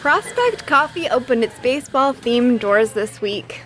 Prospect 0.00 0.66
Coffee 0.66 1.08
opened 1.08 1.44
its 1.44 1.56
baseball 1.60 2.12
themed 2.12 2.58
doors 2.58 2.92
this 2.92 3.20
week. 3.20 3.62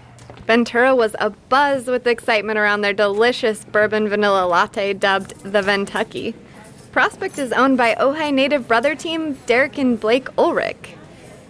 Ventura 0.47 0.95
was 0.95 1.13
abuzz 1.13 1.87
with 1.87 2.07
excitement 2.07 2.59
around 2.59 2.83
their 2.83 2.93
delicious 2.93 3.65
bourbon 3.65 4.07
vanilla 4.09 4.47
latte 4.47 4.93
dubbed 4.93 5.31
the 5.41 5.63
Ventucky. 5.63 6.35
Prospect 6.93 7.39
is 7.39 7.53
owned 7.53 7.79
by 7.79 7.95
Ojai 7.95 8.35
native 8.35 8.69
brother 8.69 8.95
team 8.95 9.39
Derek 9.47 9.79
and 9.79 9.99
Blake 9.99 10.29
Ulrich. 10.37 10.95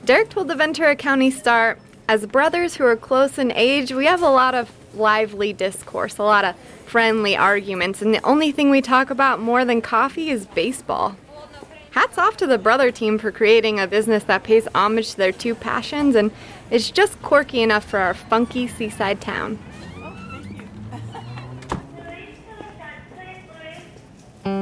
Derek 0.04 0.28
told 0.28 0.46
the 0.46 0.54
Ventura 0.54 0.94
County 0.94 1.32
Star, 1.32 1.78
as 2.08 2.26
brothers 2.26 2.76
who 2.76 2.84
are 2.84 2.96
close 2.96 3.38
in 3.38 3.50
age, 3.52 3.92
we 3.92 4.06
have 4.06 4.22
a 4.22 4.30
lot 4.30 4.54
of 4.54 4.70
lively 4.94 5.52
discourse, 5.52 6.16
a 6.18 6.22
lot 6.22 6.44
of 6.44 6.54
friendly 6.86 7.36
arguments, 7.36 8.00
and 8.00 8.14
the 8.14 8.24
only 8.24 8.52
thing 8.52 8.70
we 8.70 8.80
talk 8.80 9.10
about 9.10 9.40
more 9.40 9.64
than 9.64 9.82
coffee 9.82 10.30
is 10.30 10.46
baseball. 10.46 11.16
Hats 11.98 12.16
off 12.16 12.36
to 12.36 12.46
the 12.46 12.58
brother 12.58 12.92
team 12.92 13.18
for 13.18 13.32
creating 13.32 13.80
a 13.80 13.88
business 13.88 14.22
that 14.22 14.44
pays 14.44 14.68
homage 14.72 15.10
to 15.10 15.16
their 15.16 15.32
two 15.32 15.56
passions 15.56 16.14
and 16.14 16.30
is 16.70 16.92
just 16.92 17.20
quirky 17.22 17.60
enough 17.60 17.82
for 17.84 17.98
our 17.98 18.14
funky 18.14 18.68
seaside 18.68 19.20
town. 19.20 19.58
I'm 24.44 24.60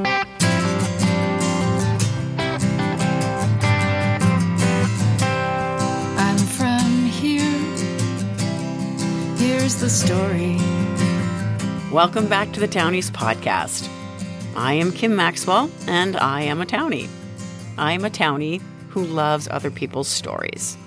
from 6.39 7.05
here. 7.05 7.51
Here's 9.37 9.75
the 9.75 9.91
story. 9.91 10.57
Welcome 11.91 12.27
back 12.27 12.51
to 12.53 12.59
the 12.59 12.67
Townies 12.67 13.11
podcast. 13.11 13.87
I 14.55 14.73
am 14.73 14.91
Kim 14.91 15.15
Maxwell, 15.15 15.69
and 15.85 16.17
I 16.17 16.41
am 16.41 16.63
a 16.63 16.65
Townie. 16.65 17.07
I 17.77 17.93
am 17.93 18.05
a 18.05 18.09
Townie 18.09 18.61
who 18.89 19.03
loves 19.03 19.47
other 19.51 19.69
people's 19.69 20.07
stories. 20.07 20.77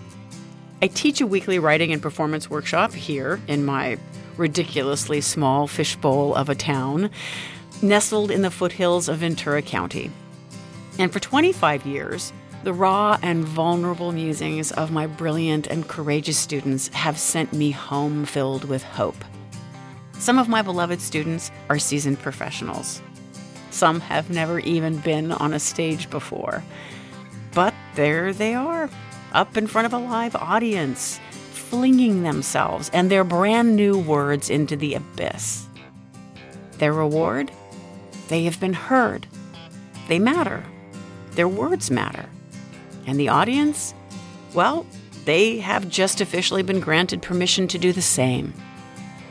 I 0.83 0.88
teach 0.88 1.20
a 1.20 1.27
weekly 1.27 1.58
writing 1.58 1.92
and 1.92 2.02
performance 2.02 2.50
workshop 2.50 2.92
here 2.92 3.41
in 3.46 3.64
my 3.64 3.98
ridiculously 4.36 5.20
small 5.20 5.68
fishbowl 5.68 6.34
of 6.34 6.48
a 6.48 6.55
town, 6.55 7.11
nestled 7.83 8.30
in 8.30 8.42
the 8.42 8.50
foothills 8.50 9.08
of 9.08 9.18
Ventura 9.18 9.62
County. 9.62 10.11
And 10.98 11.12
for 11.12 11.20
25 11.20 11.86
years, 11.86 12.33
the 12.64 12.72
raw 12.72 13.18
and 13.22 13.44
vulnerable 13.44 14.12
musings 14.12 14.72
of 14.72 14.91
my 14.91 15.06
brilliant 15.06 15.66
and 15.66 15.86
courageous 15.86 16.38
students 16.38 16.88
have 16.88 17.18
sent 17.18 17.52
me 17.52 17.70
home 17.70 18.24
filled 18.24 18.64
with 18.64 18.83
hope. 18.83 19.24
Some 20.14 20.38
of 20.38 20.48
my 20.48 20.61
beloved 20.61 21.00
students 21.00 21.50
are 21.68 21.78
seasoned 21.78 22.18
professionals. 22.18 23.00
Some 23.70 24.00
have 24.00 24.30
never 24.30 24.58
even 24.60 24.98
been 24.98 25.32
on 25.32 25.54
a 25.54 25.60
stage 25.60 26.10
before. 26.10 26.62
But 27.54 27.74
there 27.94 28.32
they 28.32 28.54
are, 28.54 28.90
up 29.32 29.56
in 29.56 29.66
front 29.66 29.86
of 29.86 29.92
a 29.92 29.98
live 29.98 30.36
audience, 30.36 31.20
flinging 31.52 32.22
themselves 32.22 32.90
and 32.92 33.10
their 33.10 33.24
brand 33.24 33.77
new 33.77 33.98
words 33.98 34.50
into 34.50 34.77
the 34.77 34.94
abyss. 34.94 35.66
Their 36.78 36.92
reward? 36.92 37.50
They 38.28 38.44
have 38.44 38.58
been 38.58 38.72
heard. 38.72 39.27
They 40.08 40.18
matter. 40.18 40.64
Their 41.32 41.48
words 41.48 41.90
matter. 41.90 42.27
And 43.06 43.18
the 43.18 43.28
audience? 43.28 43.94
Well, 44.55 44.86
they 45.24 45.58
have 45.58 45.88
just 45.88 46.20
officially 46.20 46.62
been 46.62 46.80
granted 46.80 47.22
permission 47.22 47.68
to 47.68 47.78
do 47.78 47.92
the 47.92 48.02
same. 48.02 48.52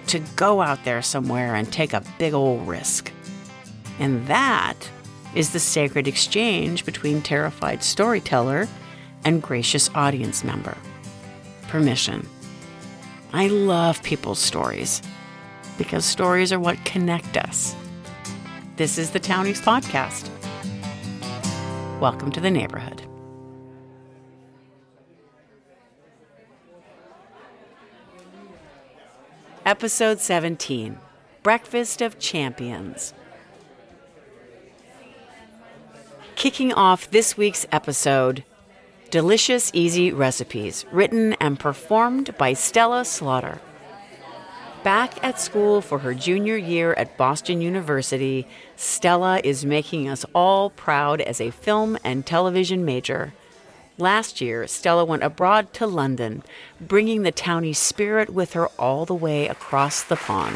To 0.07 0.19
go 0.35 0.61
out 0.61 0.83
there 0.85 1.01
somewhere 1.01 1.55
and 1.55 1.71
take 1.71 1.93
a 1.93 2.03
big 2.17 2.33
old 2.33 2.67
risk. 2.67 3.11
And 4.00 4.25
that 4.28 4.89
is 5.36 5.52
the 5.52 5.59
sacred 5.59 6.08
exchange 6.08 6.86
between 6.86 7.22
terrified 7.22 7.83
storyteller 7.83 8.67
and 9.26 9.43
gracious 9.43 9.89
audience 9.93 10.43
member. 10.43 10.77
Permission. 11.67 12.27
I 13.33 13.48
love 13.48 14.02
people's 14.02 14.39
stories 14.39 15.02
because 15.77 16.05
stories 16.05 16.54
are 16.54 16.59
what 16.59 16.83
connect 16.86 17.38
us. 17.38 17.76
This 18.77 18.98
is 18.98 19.11
the 19.11 19.20
Townies 19.20 19.61
Podcast. 19.61 20.30
Welcome 21.99 22.32
to 22.32 22.39
the 22.39 22.49
neighborhood. 22.49 23.04
Episode 29.65 30.20
17 30.21 30.98
Breakfast 31.43 32.02
of 32.02 32.17
Champions. 32.17 33.14
Kicking 36.39 36.72
off 36.72 37.11
this 37.11 37.36
week's 37.36 37.66
episode 37.70 38.45
Delicious 39.10 39.72
Easy 39.73 40.14
Recipes, 40.14 40.86
written 40.89 41.33
and 41.33 41.60
performed 41.60 42.38
by 42.38 42.54
Stella 42.54 43.04
Slaughter. 43.04 43.60
Back 44.82 45.22
at 45.22 45.38
school 45.38 45.82
for 45.82 46.00
her 46.00 46.14
junior 46.14 46.55
year 46.55 46.94
at 46.94 47.17
Boston 47.17 47.60
University, 47.60 48.48
Stella 48.77 49.42
is 49.44 49.66
making 49.66 50.08
us 50.08 50.26
all 50.33 50.70
proud 50.70 51.20
as 51.20 51.42
a 51.42 51.52
film 51.52 51.98
and 52.05 52.26
television 52.26 52.86
major. 52.86 53.33
Last 53.98 54.39
year, 54.39 54.66
Stella 54.66 55.04
went 55.04 55.23
abroad 55.23 55.73
to 55.73 55.86
London, 55.86 56.44
bringing 56.80 57.23
the 57.23 57.33
townie 57.33 57.76
spirit 57.76 58.30
with 58.30 58.54
her 58.54 58.67
all 58.80 59.06
the 59.06 59.14
way 59.14 59.50
across 59.50 60.04
the 60.04 60.16
pond. 60.16 60.56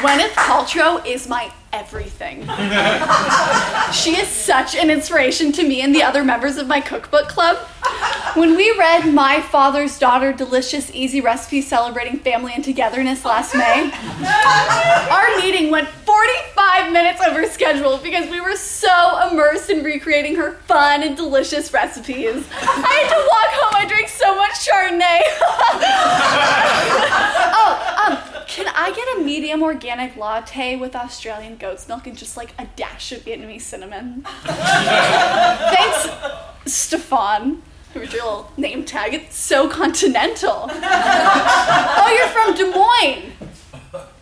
Gwyneth 0.00 0.32
Paltrow 0.32 1.06
is 1.06 1.28
my 1.28 1.52
everything. 1.74 2.42
she 3.92 4.16
is 4.16 4.28
such 4.28 4.76
an 4.76 4.90
inspiration 4.90 5.50
to 5.50 5.66
me 5.66 5.80
and 5.82 5.92
the 5.92 6.04
other 6.04 6.22
members 6.22 6.56
of 6.56 6.68
my 6.68 6.80
cookbook 6.80 7.28
club. 7.28 7.56
When 8.34 8.56
we 8.56 8.72
read 8.78 9.12
My 9.12 9.40
Father's 9.40 9.98
Daughter 9.98 10.32
Delicious 10.32 10.92
Easy 10.94 11.20
Recipes 11.20 11.66
Celebrating 11.66 12.20
Family 12.20 12.52
and 12.54 12.62
Togetherness 12.64 13.24
last 13.24 13.54
May, 13.54 13.90
our 15.10 15.36
meeting 15.40 15.72
went 15.72 15.88
45 15.88 16.92
minutes 16.92 17.20
over 17.20 17.44
schedule 17.46 17.98
because 17.98 18.30
we 18.30 18.40
were 18.40 18.54
so 18.56 19.28
immersed 19.28 19.68
in 19.70 19.82
recreating 19.82 20.36
her 20.36 20.52
fun 20.68 21.02
and 21.02 21.16
delicious 21.16 21.72
recipes. 21.72 22.46
I 22.52 22.64
had 22.64 23.08
to 23.10 23.16
walk 23.30 23.50
home, 23.60 23.74
I 23.76 23.84
drank 23.88 24.08
so 24.08 24.36
much 24.36 24.52
Chardonnay. 24.66 25.20
oh, 27.56 27.70
um, 28.06 28.18
can 28.46 28.66
I 28.74 28.92
get 28.92 29.18
a 29.18 29.20
medium 29.24 29.53
organic 29.64 30.16
latte 30.16 30.76
with 30.76 30.94
Australian 30.94 31.56
goat's 31.56 31.88
milk 31.88 32.06
and 32.06 32.16
just 32.16 32.36
like 32.36 32.54
a 32.58 32.66
dash 32.76 33.12
of 33.12 33.20
Vietnamese 33.20 33.62
cinnamon? 33.62 34.22
Thanks, 34.44 36.08
Stefan. 36.66 37.62
Here's 37.92 38.12
your 38.12 38.24
little 38.24 38.52
name 38.56 38.84
tag. 38.84 39.14
It's 39.14 39.36
so 39.36 39.68
continental. 39.68 40.68
oh, 40.70 42.16
you're 42.16 42.28
from 42.28 42.54
Des 42.54 42.70
Moines. 42.76 43.32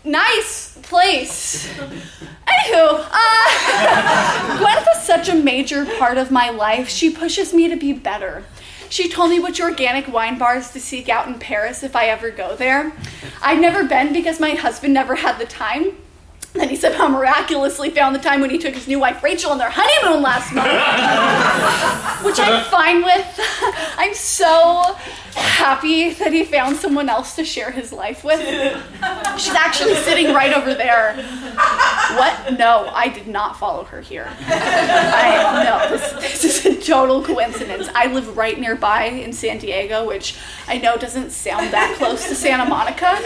Nice 0.04 0.78
place. 0.82 1.68
Anywho, 2.46 3.06
uh, 3.10 4.58
Gwyneth 4.58 4.96
is 4.96 5.02
such 5.02 5.28
a 5.28 5.34
major 5.34 5.86
part 5.98 6.18
of 6.18 6.30
my 6.30 6.50
life. 6.50 6.88
She 6.88 7.10
pushes 7.10 7.54
me 7.54 7.68
to 7.68 7.76
be 7.76 7.92
better. 7.92 8.44
She 8.92 9.08
told 9.08 9.30
me 9.30 9.40
which 9.40 9.58
organic 9.58 10.06
wine 10.12 10.36
bars 10.36 10.70
to 10.72 10.78
seek 10.78 11.08
out 11.08 11.26
in 11.26 11.38
Paris 11.38 11.82
if 11.82 11.96
I 11.96 12.08
ever 12.08 12.30
go 12.30 12.54
there. 12.54 12.92
I'd 13.40 13.58
never 13.58 13.84
been 13.84 14.12
because 14.12 14.38
my 14.38 14.50
husband 14.50 14.92
never 14.92 15.14
had 15.14 15.38
the 15.38 15.46
time. 15.46 15.96
Then 16.54 16.68
he 16.68 16.76
somehow 16.76 17.08
miraculously 17.08 17.88
found 17.88 18.14
the 18.14 18.18
time 18.18 18.42
when 18.42 18.50
he 18.50 18.58
took 18.58 18.74
his 18.74 18.86
new 18.86 19.00
wife 19.00 19.22
Rachel 19.22 19.52
on 19.52 19.58
their 19.58 19.70
honeymoon 19.72 20.22
last 20.22 20.52
month, 20.52 20.66
which 22.26 22.38
I'm 22.38 22.62
fine 22.64 23.02
with. 23.02 23.40
I'm 23.96 24.12
so 24.12 24.94
happy 25.34 26.10
that 26.10 26.30
he 26.30 26.44
found 26.44 26.76
someone 26.76 27.08
else 27.08 27.34
to 27.36 27.44
share 27.44 27.70
his 27.70 27.90
life 27.90 28.22
with. 28.22 28.40
She's 29.38 29.54
actually 29.54 29.94
sitting 29.94 30.34
right 30.34 30.52
over 30.52 30.74
there. 30.74 31.14
What? 31.14 32.58
No, 32.58 32.90
I 32.92 33.08
did 33.08 33.28
not 33.28 33.58
follow 33.58 33.84
her 33.84 34.02
here. 34.02 34.28
I 34.40 35.64
no, 35.64 35.96
this, 35.96 36.12
this 36.12 36.44
is 36.44 36.66
a 36.66 36.80
total 36.82 37.22
coincidence. 37.24 37.88
I 37.94 38.12
live 38.12 38.36
right 38.36 38.60
nearby 38.60 39.04
in 39.04 39.32
San 39.32 39.58
Diego, 39.58 40.06
which 40.06 40.36
I 40.68 40.76
know 40.76 40.98
doesn't 40.98 41.30
sound 41.30 41.72
that 41.72 41.94
close 41.96 42.28
to 42.28 42.34
Santa 42.34 42.66
Monica. 42.66 43.18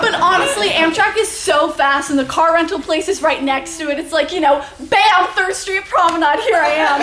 But 0.00 0.14
honestly, 0.20 0.68
Amtrak 0.68 0.97
is 1.18 1.28
so 1.28 1.70
fast 1.70 2.10
and 2.10 2.18
the 2.18 2.24
car 2.24 2.54
rental 2.54 2.80
place 2.80 3.08
is 3.08 3.20
right 3.22 3.42
next 3.42 3.78
to 3.78 3.90
it. 3.90 3.98
It's 3.98 4.12
like, 4.12 4.32
you 4.32 4.40
know, 4.40 4.64
bam, 4.78 5.26
Third 5.34 5.54
Street 5.54 5.84
Promenade, 5.84 6.40
here 6.40 6.56
I 6.56 6.70
am. 6.78 7.00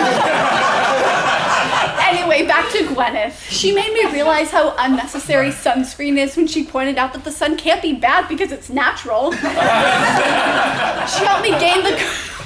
anyway, 2.16 2.46
back 2.46 2.70
to 2.72 2.78
Gwyneth. 2.78 3.48
She 3.48 3.72
made 3.72 3.92
me 3.92 4.10
realize 4.12 4.50
how 4.50 4.74
unnecessary 4.78 5.50
sunscreen 5.50 6.18
is 6.18 6.36
when 6.36 6.46
she 6.46 6.64
pointed 6.64 6.96
out 6.98 7.12
that 7.12 7.24
the 7.24 7.32
sun 7.32 7.56
can't 7.56 7.82
be 7.82 7.92
bad 7.92 8.28
because 8.28 8.52
it's 8.52 8.70
natural. 8.70 9.32
she 9.32 9.40
helped 11.24 11.42
me 11.42 11.50
gain 11.58 11.82
the 11.82 11.96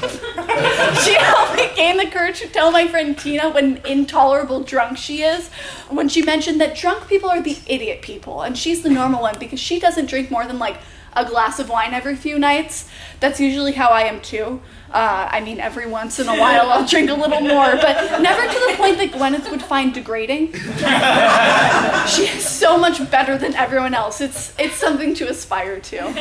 she 1.05 1.13
helped 1.15 1.57
me 1.57 1.69
gain 1.77 1.99
the 1.99 2.07
courage 2.07 2.41
to 2.41 2.49
tell 2.49 2.73
my 2.73 2.89
friend 2.89 3.19
Tina 3.19 3.51
what 3.51 3.63
an 3.63 3.81
intolerable 3.87 4.63
drunk 4.63 4.97
she 4.97 5.23
is 5.23 5.49
when 5.91 6.09
she 6.09 6.23
mentioned 6.23 6.59
that 6.63 6.75
drunk 6.75 7.07
people 7.07 7.29
are 7.29 7.43
the 7.43 7.59
idiot 7.67 8.01
people 8.01 8.41
and 8.41 8.57
she's 8.57 8.83
the 8.83 8.89
normal 8.89 9.21
one 9.21 9.39
because 9.39 9.61
she 9.61 9.79
doesn't 9.79 10.07
drink 10.07 10.31
more 10.31 10.47
than 10.47 10.59
like 10.59 10.79
a 11.15 11.25
glass 11.25 11.59
of 11.59 11.69
wine 11.69 11.95
every 11.95 12.17
few 12.17 12.39
nights. 12.39 12.89
That's 13.21 13.41
usually 13.41 13.73
how 13.73 13.89
I 13.89 14.03
am 14.03 14.21
too. 14.21 14.61
Uh, 14.93 15.29
I 15.31 15.41
mean, 15.41 15.61
every 15.61 15.87
once 15.87 16.19
in 16.19 16.29
a 16.29 16.37
while 16.37 16.71
I'll 16.71 16.87
drink 16.87 17.11
a 17.11 17.15
little 17.15 17.41
more, 17.41 17.77
but 17.77 18.21
never 18.21 18.43
to 18.43 18.67
the 18.69 18.75
point 18.77 18.99
that 18.99 19.13
Gwyneth 19.13 19.49
would 19.51 19.63
find 19.63 19.95
degrading. 19.95 20.53
she 22.09 22.23
is 22.23 22.45
so 22.45 22.77
much 22.77 23.09
better 23.09 23.39
than 23.39 23.55
everyone 23.55 23.95
else. 23.95 24.21
It's 24.21 24.53
it's 24.59 24.75
something 24.75 25.15
to 25.15 25.29
aspire 25.29 25.79
to. 25.79 26.13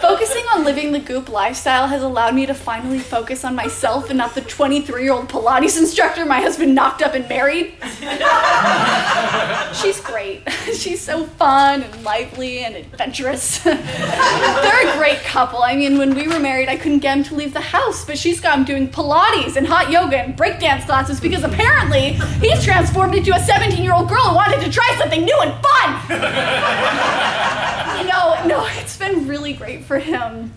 Focusing 0.00 0.44
on 0.54 0.64
living 0.64 0.92
the 0.92 0.98
goop 0.98 1.30
lifestyle 1.30 1.86
has 1.86 2.02
allowed 2.02 2.34
me 2.34 2.44
to 2.44 2.52
finally 2.52 2.98
focus 2.98 3.42
on 3.42 3.54
myself 3.54 4.10
and 4.10 4.18
not 4.18 4.34
the 4.34 4.42
23 4.42 5.04
year 5.04 5.12
old 5.12 5.28
Pilates 5.28 5.78
instructor 5.78 6.26
my 6.26 6.40
husband 6.40 6.74
knocked 6.74 7.00
up 7.00 7.14
and 7.14 7.26
married. 7.28 7.72
She's 9.80 10.00
great. 10.00 10.42
She's 10.74 11.00
so 11.00 11.24
fun 11.24 11.82
and 11.82 12.04
lively 12.04 12.58
and 12.58 12.76
adventurous. 12.76 13.60
They're 13.60 14.88
a 14.88 14.96
great 14.98 15.20
couple. 15.20 15.62
I 15.62 15.74
mean, 15.74 15.96
when 15.96 16.14
we 16.14 16.28
were 16.28 16.38
married, 16.38 16.68
I 16.68 16.76
couldn't 16.76 16.98
get 16.98 17.16
him 17.16 17.24
to 17.24 17.34
leave 17.34 17.54
the 17.54 17.61
house, 17.62 18.04
but 18.04 18.18
she's 18.18 18.40
got 18.40 18.58
him 18.58 18.64
doing 18.64 18.88
Pilates 18.88 19.56
and 19.56 19.66
hot 19.66 19.90
yoga 19.90 20.18
and 20.18 20.36
breakdance 20.36 20.84
classes 20.84 21.20
because 21.20 21.42
apparently 21.44 22.14
he's 22.40 22.62
transformed 22.64 23.14
into 23.14 23.34
a 23.34 23.40
17 23.40 23.82
year 23.82 23.94
old 23.94 24.08
girl 24.08 24.22
who 24.22 24.34
wanted 24.34 24.60
to 24.60 24.70
try 24.70 24.94
something 24.98 25.24
new 25.24 25.38
and 25.40 25.52
fun. 25.62 26.08
no, 28.06 28.44
no, 28.46 28.66
it's 28.78 28.96
been 28.96 29.26
really 29.26 29.52
great 29.52 29.84
for 29.84 29.98
him. 29.98 30.52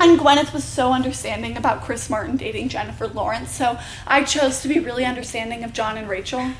And 0.00 0.18
Gwyneth 0.18 0.52
was 0.52 0.64
so 0.64 0.92
understanding 0.92 1.56
about 1.56 1.82
Chris 1.82 2.10
Martin 2.10 2.36
dating 2.36 2.70
Jennifer 2.70 3.06
Lawrence, 3.06 3.50
so 3.52 3.78
I 4.06 4.24
chose 4.24 4.62
to 4.62 4.68
be 4.68 4.80
really 4.80 5.04
understanding 5.04 5.62
of 5.62 5.72
John 5.72 5.96
and 5.98 6.08
Rachel. 6.08 6.50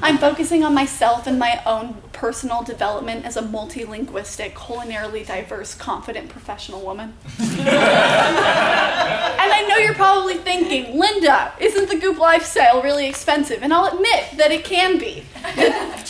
I'm 0.00 0.16
focusing 0.16 0.64
on 0.64 0.74
myself 0.74 1.26
and 1.26 1.38
my 1.38 1.60
own 1.66 2.00
personal 2.24 2.62
development 2.62 3.22
as 3.26 3.36
a 3.36 3.42
multilinguistic, 3.42 4.54
culinarily 4.54 5.26
diverse, 5.26 5.74
confident 5.74 6.26
professional 6.30 6.80
woman. 6.80 7.12
and 7.38 7.68
I 9.52 9.66
know 9.68 9.76
you're 9.76 9.92
probably 9.92 10.36
thinking, 10.38 10.98
Linda, 10.98 11.52
isn't 11.60 11.86
the 11.90 11.98
Goop 11.98 12.18
lifestyle 12.18 12.80
really 12.80 13.06
expensive? 13.06 13.62
And 13.62 13.74
I'll 13.74 13.94
admit 13.94 14.38
that 14.38 14.50
it 14.50 14.64
can 14.64 14.96
be. 14.96 15.22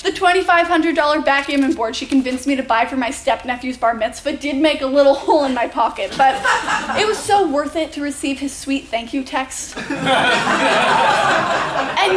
The 0.05 0.13
$2,500 0.13 1.25
backgammon 1.25 1.73
board 1.73 1.97
she 1.97 2.07
convinced 2.07 2.47
me 2.47 2.55
to 2.55 2.63
buy 2.63 2.87
for 2.87 2.97
my 2.97 3.11
stepnephew's 3.11 3.77
bar 3.77 3.95
mitzvah 3.95 4.37
did 4.37 4.57
make 4.57 4.83
a 4.83 4.87
little 4.87 5.15
hole 5.15 5.45
in 5.45 5.53
my 5.53 5.67
pocket, 5.67 6.15
but 6.17 6.37
it 6.97 7.09
was 7.09 7.19
so 7.19 7.51
worth 7.51 7.75
it 7.75 7.91
to 7.95 8.03
receive 8.03 8.39
his 8.39 8.55
sweet 8.55 8.87
thank 8.87 9.13
you 9.13 9.25
text. 9.25 9.77
and 9.79 9.87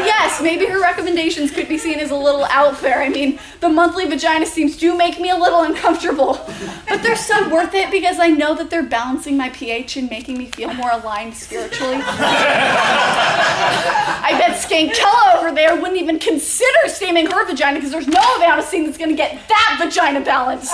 yes, 0.06 0.42
maybe 0.42 0.68
her 0.68 0.80
recommendations 0.80 1.50
could 1.50 1.68
be 1.68 1.78
seen 1.80 2.00
as 2.00 2.12
a 2.12 2.16
little 2.16 2.46
out 2.46 2.80
there. 2.82 3.02
I 3.02 3.10
mean, 3.10 3.40
the 3.60 3.70
monthly 3.88 4.06
vagina 4.06 4.45
steams 4.45 4.75
do 4.75 4.98
make 4.98 5.18
me 5.18 5.30
a 5.30 5.36
little 5.36 5.62
uncomfortable, 5.62 6.34
but 6.89 7.01
they're 7.01 7.16
so 7.16 7.48
worth 7.50 7.74
it 7.74 7.89
because 7.89 8.19
I 8.19 8.28
know 8.28 8.54
that 8.56 8.69
they're 8.69 8.84
balancing 8.84 9.38
my 9.38 9.48
pH 9.50 9.95
and 9.95 10.10
making 10.10 10.38
me 10.38 10.48
feel 10.48 10.74
more 10.74 10.92
aligned 10.92 11.34
spiritually. 11.34 11.95
I 14.19 14.36
bet 14.38 14.57
Skank 14.62 14.94
Kella 14.94 15.39
over 15.39 15.56
there 15.56 15.74
wouldn't 15.78 15.95
even 15.95 16.19
consider 16.19 16.88
steaming 16.88 17.28
her 17.28 17.45
vagina 17.48 17.78
because 17.78 17.92
there's 17.92 18.10
no 18.10 18.36
amount 18.36 18.60
of 18.60 18.66
steam 18.66 18.84
that's 18.86 18.98
going 18.98 19.12
to 19.12 19.16
get 19.16 19.39
that 19.48 19.78
vagina 19.81 20.19
balanced. 20.19 20.74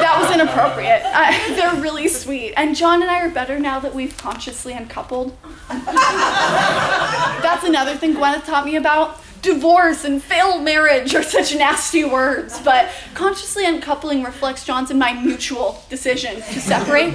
that 0.00 0.18
was 0.20 0.34
inappropriate. 0.34 1.02
Uh, 1.04 1.30
they're 1.54 1.80
really 1.80 2.08
sweet. 2.08 2.52
And 2.56 2.74
John 2.74 3.00
and 3.00 3.08
I 3.10 3.20
are 3.24 3.30
better 3.30 3.60
now 3.60 3.78
that 3.78 3.94
we've 3.94 4.16
consciously 4.16 4.72
uncoupled. 4.72 5.36
That's 5.68 7.64
another 7.64 7.94
thing 7.94 8.14
Gwyneth 8.14 8.44
taught 8.44 8.64
me 8.64 8.74
about. 8.76 9.19
Divorce 9.42 10.04
and 10.04 10.22
failed 10.22 10.62
marriage 10.62 11.14
are 11.14 11.22
such 11.22 11.54
nasty 11.54 12.04
words, 12.04 12.60
but 12.60 12.90
consciously 13.14 13.64
uncoupling 13.64 14.22
reflects 14.22 14.64
John's 14.64 14.90
and 14.90 14.98
my 14.98 15.14
mutual 15.14 15.82
decision 15.88 16.36
to 16.36 16.60
separate. 16.60 17.14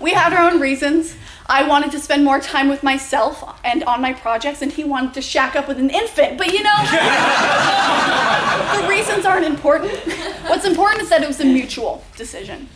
We 0.00 0.12
had 0.12 0.34
our 0.34 0.50
own 0.50 0.60
reasons. 0.60 1.16
I 1.46 1.66
wanted 1.66 1.92
to 1.92 1.98
spend 1.98 2.24
more 2.24 2.40
time 2.40 2.68
with 2.68 2.82
myself 2.82 3.58
and 3.64 3.84
on 3.84 4.00
my 4.00 4.12
projects, 4.12 4.60
and 4.62 4.72
he 4.72 4.84
wanted 4.84 5.14
to 5.14 5.22
shack 5.22 5.56
up 5.56 5.68
with 5.68 5.78
an 5.78 5.90
infant. 5.90 6.36
But 6.36 6.52
you 6.52 6.62
know, 6.62 6.76
the 8.80 8.88
reasons 8.88 9.24
aren't 9.24 9.46
important. 9.46 9.92
What's 10.46 10.64
important 10.66 11.02
is 11.02 11.08
that 11.10 11.22
it 11.22 11.26
was 11.26 11.40
a 11.40 11.44
mutual 11.44 12.04
decision. 12.16 12.68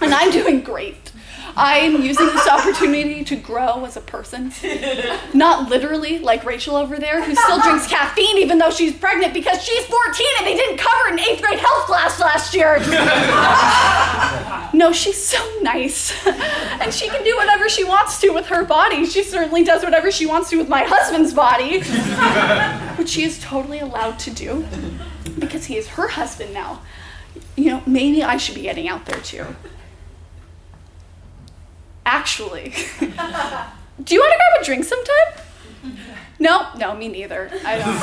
And 0.00 0.14
I'm 0.14 0.30
doing 0.30 0.62
great. 0.62 1.12
I'm 1.56 2.02
using 2.02 2.26
this 2.26 2.48
opportunity 2.48 3.24
to 3.24 3.36
grow 3.36 3.84
as 3.84 3.96
a 3.96 4.00
person. 4.00 4.52
Not 5.34 5.68
literally 5.68 6.18
like 6.18 6.44
Rachel 6.44 6.76
over 6.76 6.98
there, 6.98 7.22
who 7.22 7.34
still 7.34 7.60
drinks 7.60 7.86
caffeine 7.86 8.38
even 8.38 8.58
though 8.58 8.70
she's 8.70 8.94
pregnant 8.94 9.34
because 9.34 9.62
she's 9.62 9.84
14 9.86 10.26
and 10.38 10.46
they 10.46 10.54
didn't 10.54 10.78
cover 10.78 11.08
it 11.08 11.12
in 11.12 11.20
eighth 11.20 11.42
grade 11.42 11.58
health 11.58 11.86
class 11.86 12.20
last 12.20 12.54
year. 12.54 12.78
no, 14.74 14.92
she's 14.92 15.22
so 15.22 15.38
nice. 15.62 16.14
And 16.80 16.92
she 16.92 17.08
can 17.08 17.22
do 17.24 17.36
whatever 17.36 17.68
she 17.68 17.84
wants 17.84 18.20
to 18.20 18.30
with 18.30 18.46
her 18.46 18.64
body. 18.64 19.04
She 19.06 19.22
certainly 19.22 19.64
does 19.64 19.82
whatever 19.82 20.10
she 20.10 20.26
wants 20.26 20.50
to 20.50 20.56
with 20.56 20.68
my 20.68 20.84
husband's 20.84 21.34
body, 21.34 21.80
which 22.96 23.10
she 23.10 23.24
is 23.24 23.38
totally 23.40 23.80
allowed 23.80 24.18
to 24.20 24.30
do 24.30 24.66
because 25.38 25.66
he 25.66 25.76
is 25.76 25.88
her 25.88 26.08
husband 26.08 26.52
now. 26.54 26.82
You 27.56 27.70
know, 27.70 27.82
maybe 27.86 28.22
I 28.22 28.36
should 28.36 28.54
be 28.54 28.62
getting 28.62 28.88
out 28.88 29.06
there 29.06 29.20
too. 29.20 29.44
Actually, 32.12 32.70
do 34.02 34.14
you 34.14 34.20
want 34.20 34.32
to 34.32 34.38
grab 34.40 34.60
a 34.60 34.64
drink 34.64 34.82
sometime? 34.82 35.94
No, 36.40 36.66
no, 36.76 36.92
me 36.96 37.06
neither. 37.06 37.48
I 37.64 37.78
don't. 37.78 37.86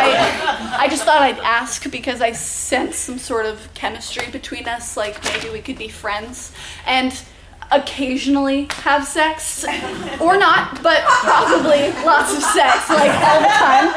I, 0.00 0.76
I 0.78 0.88
just 0.88 1.04
thought 1.04 1.20
I'd 1.20 1.38
ask 1.40 1.90
because 1.90 2.22
I 2.22 2.32
sense 2.32 2.96
some 2.96 3.18
sort 3.18 3.44
of 3.44 3.68
chemistry 3.74 4.30
between 4.30 4.66
us. 4.66 4.96
Like 4.96 5.22
maybe 5.24 5.50
we 5.50 5.60
could 5.60 5.76
be 5.76 5.88
friends 5.88 6.52
and 6.86 7.12
occasionally 7.70 8.68
have 8.70 9.06
sex, 9.06 9.66
or 10.18 10.38
not, 10.38 10.82
but 10.82 11.02
probably 11.04 11.90
lots 12.02 12.34
of 12.34 12.42
sex, 12.42 12.88
like 12.88 13.10
all 13.10 13.40
the 13.40 13.48
time. 13.48 13.88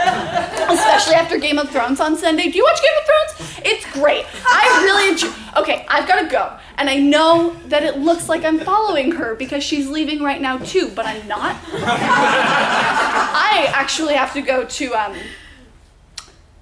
Especially 0.71 1.15
after 1.15 1.37
Game 1.37 1.57
of 1.57 1.69
Thrones 1.69 2.01
on 2.01 2.17
Sunday. 2.17 2.51
Do 2.51 2.57
you 2.57 2.65
watch 2.65 2.81
Game 2.81 2.91
of 2.99 3.05
Thrones? 3.37 3.46
It's 3.69 3.85
great. 3.91 4.25
I 4.45 4.81
really 4.83 5.09
enjoy. 5.11 5.29
Okay, 5.57 5.85
I've 5.89 6.07
got 6.07 6.21
to 6.21 6.29
go. 6.29 6.57
And 6.77 6.89
I 6.89 6.97
know 6.99 7.53
that 7.67 7.83
it 7.83 7.97
looks 7.97 8.29
like 8.29 8.45
I'm 8.45 8.59
following 8.59 9.11
her 9.13 9.35
because 9.35 9.61
she's 9.63 9.89
leaving 9.89 10.21
right 10.23 10.39
now 10.39 10.57
too, 10.57 10.89
but 10.95 11.05
I'm 11.05 11.27
not. 11.27 11.57
I 11.73 13.69
actually 13.73 14.13
have 14.13 14.31
to 14.33 14.41
go 14.41 14.63
to 14.63 14.93
um, 14.93 15.17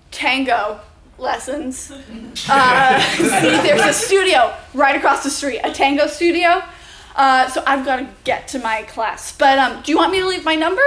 tango 0.09 0.79
lessons. 1.19 1.91
Uh, 2.49 2.99
see, 2.99 3.57
there's 3.61 3.81
a 3.81 3.93
studio 3.93 4.55
right 4.73 4.95
across 4.95 5.23
the 5.23 5.29
street, 5.29 5.59
a 5.63 5.71
tango 5.71 6.07
studio. 6.07 6.63
Uh, 7.15 7.47
so 7.49 7.63
I've 7.67 7.85
got 7.85 7.97
to 7.97 8.07
get 8.23 8.47
to 8.49 8.59
my 8.59 8.81
class. 8.83 9.31
But 9.37 9.59
um, 9.59 9.81
do 9.83 9.91
you 9.91 9.97
want 9.97 10.11
me 10.11 10.19
to 10.19 10.27
leave 10.27 10.43
my 10.43 10.55
number? 10.55 10.81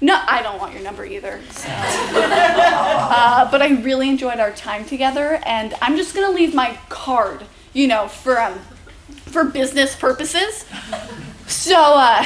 No, 0.00 0.20
I 0.26 0.42
don't 0.42 0.60
want 0.60 0.74
your 0.74 0.82
number 0.82 1.04
either. 1.04 1.40
So. 1.50 1.68
Uh, 1.70 3.50
but 3.50 3.60
I 3.62 3.80
really 3.80 4.08
enjoyed 4.08 4.38
our 4.38 4.52
time 4.52 4.84
together, 4.84 5.40
and 5.44 5.74
I'm 5.82 5.96
just 5.96 6.14
gonna 6.14 6.30
leave 6.30 6.54
my 6.54 6.78
card, 6.88 7.44
you 7.72 7.88
know, 7.88 8.06
for 8.06 8.40
um, 8.40 8.60
for 9.26 9.44
business 9.44 9.96
purposes. 9.96 10.64
So, 11.46 11.76
uh, 11.76 12.24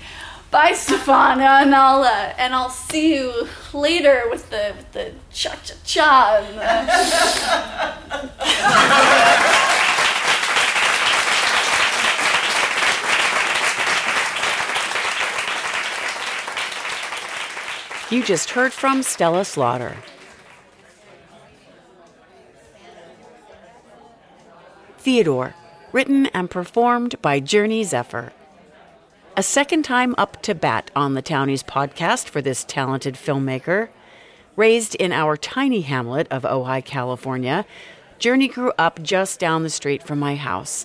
bye, 0.50 0.72
Stefana, 0.72 1.62
and 1.62 1.74
I'll 1.74 2.02
uh, 2.04 2.32
and 2.38 2.54
I'll 2.54 2.70
see 2.70 3.14
you 3.14 3.48
later 3.74 4.24
with 4.30 4.48
the 4.50 4.74
the 4.92 5.12
cha 5.30 5.56
cha 5.62 5.74
cha. 5.84 6.40
You 18.10 18.24
just 18.24 18.50
heard 18.50 18.72
from 18.72 19.04
Stella 19.04 19.44
Slaughter. 19.44 19.96
Theodore, 24.98 25.54
written 25.92 26.26
and 26.26 26.50
performed 26.50 27.22
by 27.22 27.38
Journey 27.38 27.84
Zephyr. 27.84 28.32
A 29.36 29.44
second 29.44 29.84
time 29.84 30.16
up 30.18 30.42
to 30.42 30.56
bat 30.56 30.90
on 30.96 31.14
the 31.14 31.22
Townies 31.22 31.62
podcast 31.62 32.28
for 32.28 32.42
this 32.42 32.64
talented 32.64 33.14
filmmaker. 33.14 33.90
Raised 34.56 34.96
in 34.96 35.12
our 35.12 35.36
tiny 35.36 35.82
hamlet 35.82 36.26
of 36.32 36.42
Ojai, 36.42 36.84
California, 36.84 37.64
Journey 38.18 38.48
grew 38.48 38.72
up 38.76 39.00
just 39.00 39.38
down 39.38 39.62
the 39.62 39.70
street 39.70 40.02
from 40.02 40.18
my 40.18 40.34
house. 40.34 40.84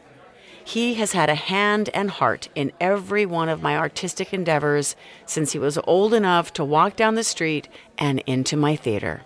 He 0.68 0.96
has 0.96 1.12
had 1.12 1.30
a 1.30 1.36
hand 1.36 1.92
and 1.94 2.10
heart 2.10 2.50
in 2.56 2.72
every 2.82 3.24
one 3.24 3.50
of 3.50 3.62
my 3.62 3.78
artistic 3.78 4.34
endeavors 4.34 4.96
since 5.28 5.52
he 5.52 5.60
was 5.60 5.78
old 5.86 6.12
enough 6.12 6.52
to 6.54 6.66
walk 6.66 6.96
down 6.96 7.14
the 7.14 7.24
street 7.24 7.68
and 8.00 8.20
into 8.26 8.58
my 8.58 8.76
theater. 8.76 9.22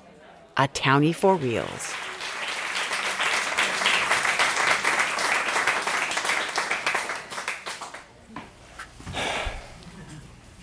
A 0.58 0.68
townie 0.68 1.16
for 1.16 1.38
reals. 1.38 1.94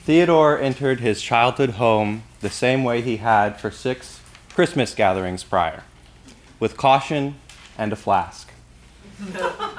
Theodore 0.05 0.61
entered 0.61 1.01
his 1.01 1.23
childhood 1.23 1.71
home 1.71 2.23
the 2.43 2.51
same 2.51 2.85
way 2.85 3.01
he 3.01 3.17
had 3.17 3.59
for 3.59 3.71
six 3.71 4.21
Christmas 4.51 4.95
gatherings 4.95 5.43
prior 5.43 5.85
with 6.61 6.77
caution 6.77 7.37
and 7.79 7.95
a 7.95 7.97
flask. 7.97 8.53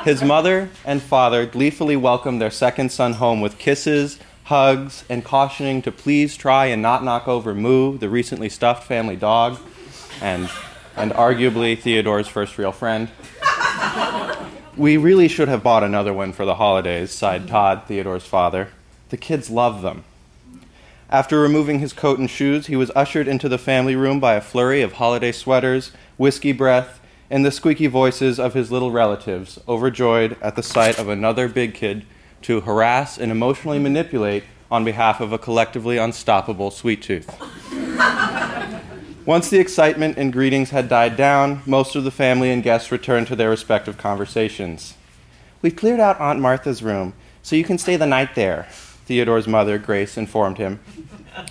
His 0.03 0.23
mother 0.23 0.69
and 0.85 1.01
father 1.01 1.45
gleefully 1.45 1.95
welcomed 1.95 2.41
their 2.41 2.51
second 2.51 2.91
son 2.91 3.13
home 3.13 3.41
with 3.41 3.57
kisses, 3.57 4.19
hugs, 4.45 5.03
and 5.09 5.23
cautioning 5.23 5.81
to 5.83 5.91
please 5.91 6.37
try 6.37 6.67
and 6.67 6.81
not 6.81 7.03
knock 7.03 7.27
over 7.27 7.53
Moo, 7.53 7.97
the 7.97 8.09
recently 8.09 8.49
stuffed 8.49 8.87
family 8.87 9.15
dog, 9.15 9.59
and, 10.21 10.49
and 10.95 11.11
arguably 11.11 11.77
Theodore's 11.77 12.27
first 12.27 12.57
real 12.57 12.71
friend. 12.71 13.09
We 14.75 14.95
really 14.97 15.27
should 15.27 15.47
have 15.47 15.63
bought 15.63 15.83
another 15.83 16.13
one 16.13 16.33
for 16.33 16.45
the 16.45 16.55
holidays, 16.55 17.11
sighed 17.11 17.47
Todd, 17.47 17.83
Theodore's 17.87 18.25
father. 18.25 18.69
The 19.09 19.17
kids 19.17 19.49
love 19.49 19.81
them. 19.81 20.03
After 21.09 21.39
removing 21.39 21.79
his 21.79 21.93
coat 21.93 22.19
and 22.19 22.29
shoes, 22.29 22.67
he 22.67 22.75
was 22.75 22.91
ushered 22.95 23.27
into 23.27 23.49
the 23.49 23.57
family 23.57 23.95
room 23.95 24.19
by 24.19 24.35
a 24.35 24.41
flurry 24.41 24.81
of 24.81 24.93
holiday 24.93 25.31
sweaters, 25.31 25.91
whiskey 26.17 26.51
breath, 26.51 26.99
and 27.29 27.45
the 27.45 27.51
squeaky 27.51 27.87
voices 27.87 28.39
of 28.39 28.53
his 28.53 28.71
little 28.71 28.91
relatives, 28.91 29.59
overjoyed 29.67 30.37
at 30.41 30.55
the 30.55 30.63
sight 30.63 30.97
of 30.97 31.09
another 31.09 31.47
big 31.47 31.73
kid 31.73 32.05
to 32.43 32.61
harass 32.61 33.17
and 33.17 33.31
emotionally 33.31 33.79
manipulate 33.79 34.43
on 34.69 34.85
behalf 34.85 35.19
of 35.19 35.33
a 35.33 35.37
collectively 35.37 35.97
unstoppable 35.97 36.71
sweet 36.71 37.01
tooth. 37.01 37.29
Once 39.25 39.49
the 39.49 39.59
excitement 39.59 40.17
and 40.17 40.31
greetings 40.31 40.69
had 40.69 40.87
died 40.87 41.17
down, 41.17 41.61
most 41.65 41.95
of 41.95 42.05
the 42.05 42.11
family 42.11 42.49
and 42.49 42.63
guests 42.63 42.91
returned 42.91 43.27
to 43.27 43.35
their 43.35 43.49
respective 43.49 43.97
conversations. 43.97 44.93
We've 45.61 45.75
cleared 45.75 45.99
out 45.99 46.21
Aunt 46.21 46.39
Martha's 46.39 46.81
room, 46.81 47.13
so 47.41 47.55
you 47.55 47.63
can 47.65 47.77
stay 47.77 47.97
the 47.97 48.05
night 48.05 48.35
there, 48.35 48.67
Theodore's 49.05 49.47
mother, 49.47 49.77
Grace, 49.77 50.17
informed 50.17 50.57
him. 50.57 50.79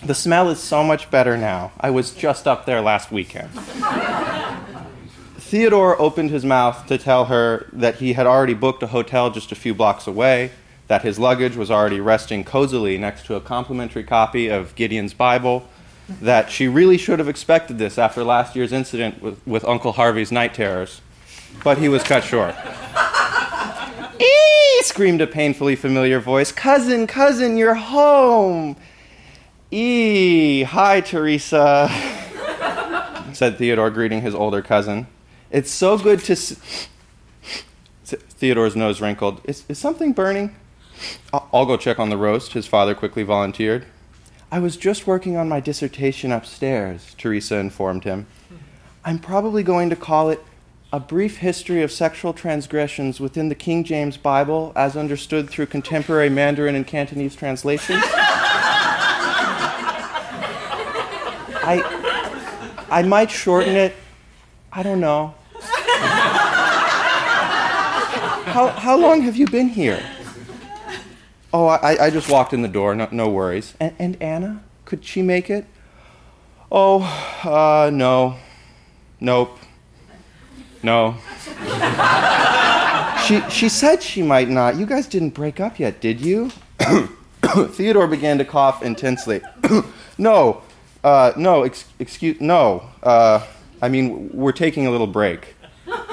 The 0.05 0.15
smell 0.15 0.49
is 0.49 0.59
so 0.59 0.83
much 0.83 1.11
better 1.11 1.37
now. 1.37 1.73
I 1.79 1.91
was 1.91 2.13
just 2.13 2.47
up 2.47 2.67
there 2.67 2.81
last 2.81 3.13
weekend. 3.13 3.51
Theodore 5.57 5.99
opened 5.99 6.29
his 6.29 6.45
mouth 6.45 6.87
to 6.89 6.99
tell 6.99 7.25
her 7.25 7.67
that 7.73 7.95
he 7.95 8.13
had 8.13 8.27
already 8.27 8.53
booked 8.53 8.83
a 8.83 8.89
hotel 8.89 9.31
just 9.31 9.53
a 9.53 9.55
few 9.55 9.73
blocks 9.75 10.07
away, 10.07 10.51
that 10.87 11.01
his 11.01 11.19
luggage 11.19 11.57
was 11.57 11.71
already 11.71 11.99
resting 11.99 12.45
cozily 12.45 12.99
next 12.99 13.25
to 13.25 13.37
a 13.37 13.41
complimentary 13.41 14.05
copy 14.05 14.49
of 14.49 14.75
Gideon's 14.75 15.15
Bible, 15.15 15.67
that 16.21 16.51
she 16.51 16.69
really 16.69 16.99
should 16.99 17.19
have 17.19 17.29
expected 17.31 17.79
this 17.79 17.97
after 17.97 18.23
last 18.23 18.55
year's 18.55 18.71
incident 18.71 19.23
with, 19.23 19.41
with 19.47 19.65
Uncle 19.65 19.93
Harvey's 19.93 20.31
night 20.31 20.53
terrors. 20.53 21.01
But 21.65 21.79
he 21.79 21.89
was 21.89 22.03
cut 22.03 22.23
short. 22.23 22.55
Eee! 24.21 24.83
screamed 24.83 25.23
a 25.23 25.27
painfully 25.27 25.75
familiar 25.75 26.21
voice. 26.21 26.53
Cousin, 26.53 27.07
cousin, 27.07 27.57
you're 27.57 27.77
home! 27.77 28.77
Eee! 29.73 30.65
Hi, 30.65 31.01
Teresa, 31.01 31.89
said 33.33 33.57
Theodore, 33.57 33.89
greeting 33.89 34.21
his 34.21 34.35
older 34.35 34.61
cousin. 34.61 35.07
It's 35.51 35.71
so 35.71 35.99
good 35.99 36.21
to 36.21 36.37
see. 36.37 36.57
Theodore's 38.05 38.77
nose 38.77 39.01
wrinkled. 39.01 39.41
Is, 39.45 39.65
is 39.69 39.79
something 39.79 40.13
burning? 40.13 40.55
I'll, 41.33 41.49
I'll 41.53 41.67
go 41.67 41.77
check 41.77 41.99
on 41.99 42.11
the 42.11 42.17
roast, 42.17 42.53
his 42.53 42.67
father 42.67 42.95
quickly 42.95 43.23
volunteered. 43.23 43.87
I 44.51 44.59
was 44.59 44.77
just 44.77 45.07
working 45.07 45.37
on 45.37 45.49
my 45.49 45.61
dissertation 45.61 46.31
upstairs, 46.31 47.15
Teresa 47.19 47.57
informed 47.57 48.05
him. 48.05 48.27
I'm 49.05 49.19
probably 49.19 49.63
going 49.63 49.91
to 49.91 49.97
call 49.97 50.31
it 50.31 50.45
A 50.93 51.01
Brief 51.01 51.39
History 51.39 51.83
of 51.83 51.91
Sexual 51.91 52.35
Transgressions 52.35 53.19
Within 53.21 53.49
the 53.49 53.55
King 53.55 53.85
James 53.85 54.17
Bible 54.17 54.73
as 54.77 54.97
Understood 54.97 55.51
Through 55.51 55.67
Contemporary 55.67 56.29
Mandarin 56.29 56.75
and 56.75 56.87
Cantonese 56.87 57.35
Translations. 57.35 58.03
I, 61.69 62.87
I 62.91 63.03
might 63.03 63.31
shorten 63.31 63.75
it. 63.75 63.95
I 64.77 64.83
don't 64.83 65.01
know. 65.01 65.35
how, 68.45 68.69
how 68.69 68.99
long 68.99 69.23
have 69.23 69.35
you 69.35 69.47
been 69.47 69.71
here? 69.71 70.03
Oh, 71.51 71.67
I, 71.67 72.05
I 72.05 72.11
just 72.11 72.29
walked 72.29 72.53
in 72.53 72.61
the 72.61 72.69
door, 72.69 72.95
no, 72.95 73.09
no 73.11 73.31
worries. 73.31 73.73
And, 73.81 73.95
and 73.99 74.23
Anna? 74.23 74.63
Could 74.85 75.03
she 75.03 75.23
make 75.23 75.49
it? 75.49 75.65
Oh, 76.71 77.01
uh, 77.43 77.89
no. 77.91 78.37
Nope. 79.19 79.59
No. 80.83 81.17
she, 83.25 83.41
she 83.49 83.71
said 83.71 84.03
she 84.03 84.23
might 84.23 84.51
not. 84.51 84.77
You 84.77 84.85
guys 84.85 85.07
didn't 85.07 85.31
break 85.31 85.59
up 85.59 85.79
yet, 85.79 86.03
did 86.03 86.21
you? 86.21 86.51
Theodore 87.71 88.09
began 88.09 88.37
to 88.37 88.45
cough 88.45 88.83
intensely. 88.83 89.41
no, 90.19 90.61
uh, 91.03 91.33
no, 91.35 91.63
ex- 91.63 91.87
excuse, 91.99 92.39
no. 92.43 92.91
Uh, 93.03 93.41
I 93.83 93.89
mean, 93.89 94.31
we're 94.33 94.53
taking 94.53 94.87
a 94.87 94.91
little 94.91 95.07
break. 95.07 95.55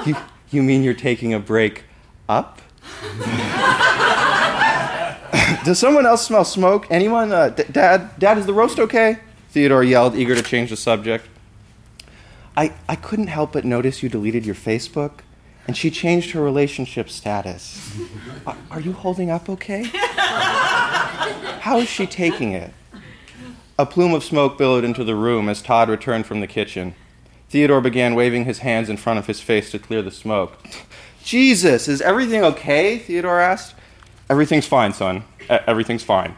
You, 0.06 0.16
you 0.50 0.62
mean 0.62 0.82
you're 0.82 0.94
taking 0.94 1.34
a 1.34 1.40
break 1.40 1.84
up? 2.28 2.60
Does 5.64 5.78
someone 5.78 6.06
else 6.06 6.26
smell 6.26 6.44
smoke? 6.44 6.86
Anyone? 6.90 7.32
Uh, 7.32 7.48
D- 7.50 7.64
Dad, 7.70 8.18
Dad, 8.18 8.38
is 8.38 8.46
the 8.46 8.52
roast 8.52 8.78
okay? 8.78 9.18
Theodore 9.50 9.82
yelled, 9.82 10.14
eager 10.14 10.34
to 10.34 10.42
change 10.42 10.70
the 10.70 10.76
subject. 10.76 11.26
I, 12.56 12.72
I 12.88 12.96
couldn't 12.96 13.28
help 13.28 13.52
but 13.52 13.64
notice 13.64 14.02
you 14.02 14.08
deleted 14.08 14.44
your 14.44 14.54
Facebook, 14.54 15.20
and 15.66 15.76
she 15.76 15.90
changed 15.90 16.32
her 16.32 16.42
relationship 16.42 17.08
status. 17.08 17.96
Are, 18.46 18.56
are 18.70 18.80
you 18.80 18.92
holding 18.92 19.30
up 19.30 19.48
okay? 19.48 19.84
How 19.94 21.78
is 21.78 21.88
she 21.88 22.06
taking 22.06 22.52
it? 22.52 22.72
A 23.78 23.86
plume 23.86 24.12
of 24.12 24.22
smoke 24.22 24.58
billowed 24.58 24.84
into 24.84 25.02
the 25.02 25.14
room 25.14 25.48
as 25.48 25.62
Todd 25.62 25.88
returned 25.88 26.26
from 26.26 26.40
the 26.40 26.46
kitchen. 26.46 26.94
Theodore 27.54 27.80
began 27.80 28.16
waving 28.16 28.46
his 28.46 28.58
hands 28.58 28.90
in 28.90 28.96
front 28.96 29.20
of 29.20 29.28
his 29.28 29.40
face 29.40 29.70
to 29.70 29.78
clear 29.78 30.02
the 30.02 30.10
smoke. 30.10 30.58
Jesus, 31.22 31.86
is 31.86 32.02
everything 32.02 32.42
okay? 32.42 32.98
Theodore 32.98 33.38
asked. 33.38 33.76
Everything's 34.28 34.66
fine, 34.66 34.92
son. 34.92 35.22
Everything's 35.48 36.02
fine. 36.02 36.34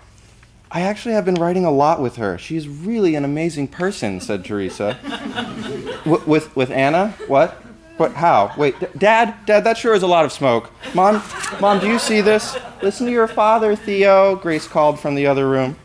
I 0.71 0.83
actually 0.83 1.15
have 1.15 1.25
been 1.25 1.37
writing 1.37 1.65
a 1.65 1.71
lot 1.71 2.03
with 2.03 2.17
her. 2.17 2.37
She's 2.37 2.69
really 2.69 3.15
an 3.15 3.25
amazing 3.25 3.69
person, 3.69 4.21
said 4.21 4.45
Teresa. 4.45 4.99
W- 6.05 6.23
with, 6.27 6.55
with 6.55 6.71
Anna? 6.71 7.15
What? 7.29 7.53
What? 7.97 8.13
How? 8.13 8.53
Wait, 8.59 8.79
D- 8.79 8.87
Dad? 8.99 9.37
Dad, 9.47 9.65
that 9.65 9.79
sure 9.79 9.95
is 9.95 10.03
a 10.03 10.07
lot 10.07 10.27
of 10.27 10.33
smoke. 10.33 10.71
Mom? 10.95 11.23
Mom, 11.63 11.81
do 11.81 11.87
you 11.87 11.99
see 11.99 12.21
this? 12.21 12.59
Listen 12.83 13.07
to 13.07 13.13
your 13.13 13.27
father, 13.27 13.75
Theo, 13.75 14.37
Grace 14.37 14.69
called 14.69 15.01
from 15.01 15.15
the 15.15 15.27
other 15.27 15.49
room. 15.49 15.77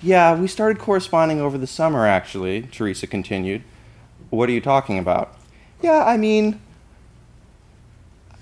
Yeah, 0.00 0.34
we 0.40 0.46
started 0.46 0.78
corresponding 0.78 1.38
over 1.38 1.58
the 1.58 1.66
summer, 1.66 2.06
actually, 2.06 2.62
Teresa 2.62 3.06
continued. 3.06 3.62
What 4.32 4.48
are 4.48 4.52
you 4.52 4.62
talking 4.62 4.98
about? 4.98 5.36
Yeah, 5.82 6.04
I 6.06 6.16
mean, 6.16 6.58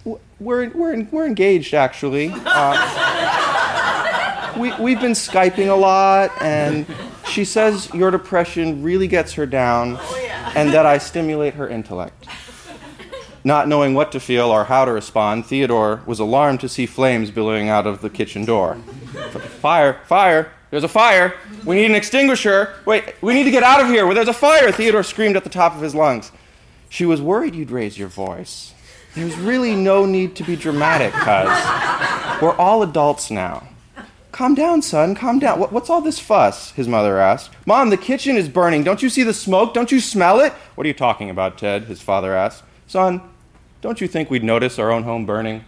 we're, 0.05 0.21
we're, 0.69 1.03
we're 1.11 1.27
engaged, 1.27 1.75
actually. 1.75 2.33
Uh, 2.33 2.77
we, 4.57 4.73
we've 4.79 5.01
been 5.01 5.15
Skyping 5.15 5.69
a 5.69 5.75
lot, 5.75 6.31
and 6.41 6.87
she 7.27 7.45
says 7.45 7.93
your 7.93 8.13
depression 8.13 8.85
really 8.85 9.09
gets 9.09 9.33
her 9.33 9.47
down, 9.47 9.99
and 10.55 10.73
that 10.73 10.87
I 10.87 10.99
stimulate 10.99 11.55
her 11.55 11.69
intellect. 11.69 12.29
Not 13.43 13.67
knowing 13.67 13.93
what 13.95 14.13
to 14.13 14.21
feel 14.21 14.49
or 14.51 14.67
how 14.67 14.85
to 14.85 14.93
respond, 14.93 15.47
Theodore 15.47 16.03
was 16.07 16.21
alarmed 16.21 16.61
to 16.61 16.69
see 16.69 16.87
flames 16.87 17.33
billowing 17.33 17.69
out 17.69 17.89
of 17.89 18.01
the 18.01 18.11
kitchen 18.11 18.45
door. 18.45 18.77
Fire! 19.61 19.99
Fire! 20.05 20.53
There's 20.71 20.85
a 20.85 20.89
fire! 20.89 21.35
We 21.65 21.77
need 21.77 21.87
an 21.87 21.95
extinguisher! 21.95 22.75
Wait, 22.87 23.15
we 23.21 23.35
need 23.35 23.45
to 23.45 23.51
get 23.51 23.63
out 23.63 23.81
of 23.81 23.89
here! 23.89 24.07
Where 24.07 24.15
there's 24.15 24.29
a 24.29 24.33
fire! 24.33 24.71
Theodore 24.71 25.03
screamed 25.03 25.37
at 25.37 25.45
the 25.45 25.51
top 25.51 25.75
of 25.75 25.83
his 25.83 25.95
lungs. 25.95 26.31
She 26.89 27.05
was 27.05 27.21
worried 27.21 27.55
you'd 27.55 27.71
raise 27.71 27.99
your 27.99 28.09
voice. 28.09 28.73
There's 29.15 29.37
really 29.37 29.75
no 29.75 30.07
need 30.07 30.37
to 30.37 30.45
be 30.45 30.55
dramatic, 30.55 31.13
cuz. 31.13 32.41
We're 32.41 32.57
all 32.57 32.83
adults 32.83 33.31
now. 33.31 33.67
Calm 34.31 34.55
down, 34.55 34.81
son. 34.81 35.17
Calm 35.17 35.41
down. 35.41 35.59
What, 35.59 35.73
what's 35.73 35.91
all 35.91 36.01
this 36.01 36.21
fuss? 36.21 36.71
His 36.73 36.87
mother 36.87 37.19
asked. 37.19 37.51
Mom, 37.67 37.91
the 37.91 37.97
kitchen 37.97 38.37
is 38.37 38.49
burning. 38.49 38.85
Don't 38.85 39.03
you 39.03 39.11
see 39.11 39.25
the 39.25 39.35
smoke? 39.35 39.75
Don't 39.75 39.91
you 39.91 39.99
smell 40.01 40.41
it? 40.41 40.53
What 40.77 40.85
are 40.85 40.89
you 40.89 40.95
talking 40.95 41.31
about, 41.31 41.59
Ted? 41.59 41.85
His 41.85 42.01
father 42.01 42.35
asked. 42.35 42.63
Son, 42.87 43.21
don't 43.81 44.01
you 44.01 44.07
think 44.07 44.31
we'd 44.31 44.45
notice 44.45 44.79
our 44.79 44.93
own 44.93 45.03
home 45.03 45.27
burning? 45.27 45.65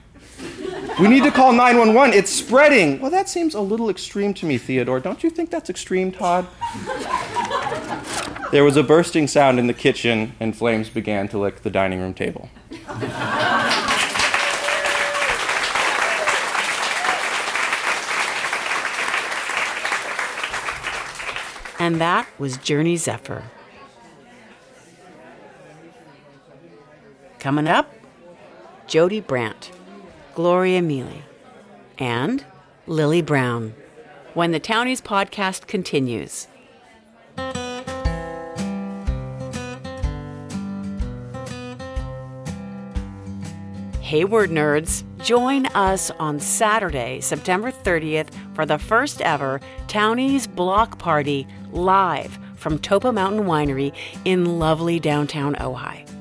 We 1.01 1.09
need 1.09 1.25
to 1.25 1.31
call 1.31 1.53
911. 1.53 2.17
It's 2.17 2.31
spreading. 2.31 3.01
Well, 3.01 3.11
that 3.11 3.29
seems 3.29 3.55
a 3.55 3.61
little 3.61 3.89
extreme 3.89 4.35
to 4.35 4.47
me, 4.47 4.59
Theodore. 4.59 5.01
Don't 5.01 5.23
you 5.25 5.31
think 5.31 5.51
that's 5.51 5.71
extreme, 5.71 6.13
Todd? 6.13 6.47
There 8.53 8.65
was 8.65 8.77
a 8.77 8.83
bursting 8.83 9.27
sound 9.27 9.59
in 9.59 9.67
the 9.67 9.75
kitchen, 9.75 10.35
and 10.39 10.55
flames 10.57 10.91
began 10.91 11.29
to 11.29 11.39
lick 11.39 11.63
the 11.63 11.71
dining 11.71 12.01
room 12.01 12.13
table. 12.13 12.51
And 21.79 22.01
that 22.01 22.29
was 22.39 22.59
Journey 22.59 22.97
Zephyr. 22.97 23.43
Coming 27.41 27.67
up, 27.67 27.93
Jody 28.87 29.21
Brandt, 29.21 29.73
Gloria 30.35 30.81
Mealy, 30.81 31.23
and 31.99 32.45
Lily 32.87 33.21
Brown. 33.21 33.75
When 34.33 34.53
the 34.53 34.61
Townies 34.61 35.03
podcast 35.03 35.67
continues. 35.67 36.49
Hayward 44.01 44.51
nerds, 44.51 45.05
join 45.23 45.67
us 45.67 46.11
on 46.13 46.41
Saturday, 46.41 47.21
September 47.21 47.71
30th 47.71 48.29
for 48.55 48.65
the 48.65 48.79
first 48.79 49.21
ever 49.21 49.61
Townies 49.87 50.47
Block 50.47 50.99
Party 50.99 51.47
live 51.73 52.39
from 52.57 52.79
Topa 52.79 53.13
Mountain 53.13 53.45
Winery 53.45 53.95
in 54.25 54.59
lovely 54.59 54.99
downtown 54.99 55.55
Ojai. 55.57 56.12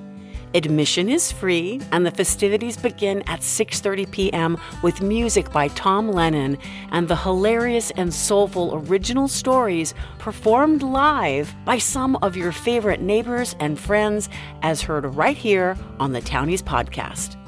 Admission 0.53 1.09
is 1.09 1.31
free 1.31 1.79
and 1.91 2.05
the 2.05 2.11
festivities 2.11 2.77
begin 2.77 3.21
at 3.27 3.39
6:30 3.41 4.11
p.m. 4.11 4.57
with 4.83 5.01
music 5.01 5.51
by 5.51 5.69
Tom 5.69 6.11
Lennon 6.11 6.57
and 6.91 7.07
the 7.07 7.15
hilarious 7.15 7.91
and 7.91 8.13
soulful 8.13 8.83
original 8.87 9.27
stories 9.27 9.93
performed 10.19 10.83
live 10.83 11.53
by 11.65 11.77
some 11.77 12.17
of 12.17 12.35
your 12.35 12.51
favorite 12.51 13.01
neighbors 13.01 13.55
and 13.59 13.79
friends 13.79 14.29
as 14.61 14.81
heard 14.81 15.05
right 15.15 15.37
here 15.37 15.77
on 15.99 16.11
the 16.11 16.21
Townies 16.21 16.61
podcast. 16.61 17.40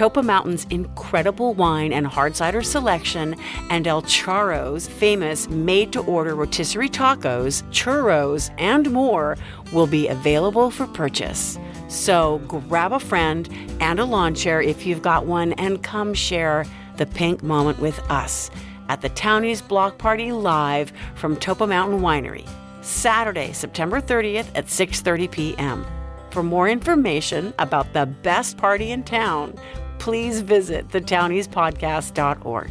Topa 0.00 0.24
Mountain's 0.24 0.64
incredible 0.70 1.52
wine 1.52 1.92
and 1.92 2.06
hard 2.06 2.34
cider 2.34 2.62
selection, 2.62 3.36
and 3.68 3.86
El 3.86 4.00
Charro's 4.00 4.88
famous 4.88 5.46
made 5.50 5.92
to 5.92 6.00
order 6.00 6.34
rotisserie 6.34 6.88
tacos, 6.88 7.62
churros, 7.64 8.50
and 8.56 8.90
more 8.90 9.36
will 9.74 9.86
be 9.86 10.08
available 10.08 10.70
for 10.70 10.86
purchase. 10.86 11.58
So 11.88 12.38
grab 12.48 12.94
a 12.94 12.98
friend 12.98 13.46
and 13.82 14.00
a 14.00 14.06
lawn 14.06 14.34
chair 14.34 14.62
if 14.62 14.86
you've 14.86 15.02
got 15.02 15.26
one 15.26 15.52
and 15.52 15.82
come 15.82 16.14
share 16.14 16.64
the 16.96 17.04
pink 17.04 17.42
moment 17.42 17.78
with 17.78 17.98
us 18.10 18.50
at 18.88 19.02
the 19.02 19.10
Townies 19.10 19.60
Block 19.60 19.98
Party 19.98 20.32
live 20.32 20.94
from 21.14 21.36
Topa 21.36 21.68
Mountain 21.68 22.00
Winery, 22.00 22.48
Saturday, 22.80 23.52
September 23.52 24.00
30th 24.00 24.48
at 24.54 24.64
6:30 24.64 25.30
p.m. 25.30 25.84
For 26.30 26.42
more 26.42 26.70
information 26.70 27.52
about 27.58 27.92
the 27.92 28.06
best 28.06 28.56
party 28.56 28.92
in 28.92 29.02
town, 29.02 29.58
please 30.00 30.40
visit 30.40 30.88
thetowniespodcast.org. 30.88 32.70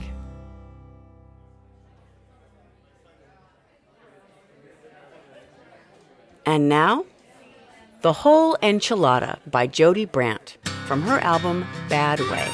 And 6.46 6.68
now, 6.68 7.06
The 8.02 8.12
Whole 8.12 8.58
Enchilada 8.64 9.38
by 9.50 9.68
Jody 9.68 10.06
Brandt 10.06 10.58
from 10.88 11.04
her 11.04 11.20
album 11.20 11.68
Bad 11.88 12.20
Way. 12.22 12.50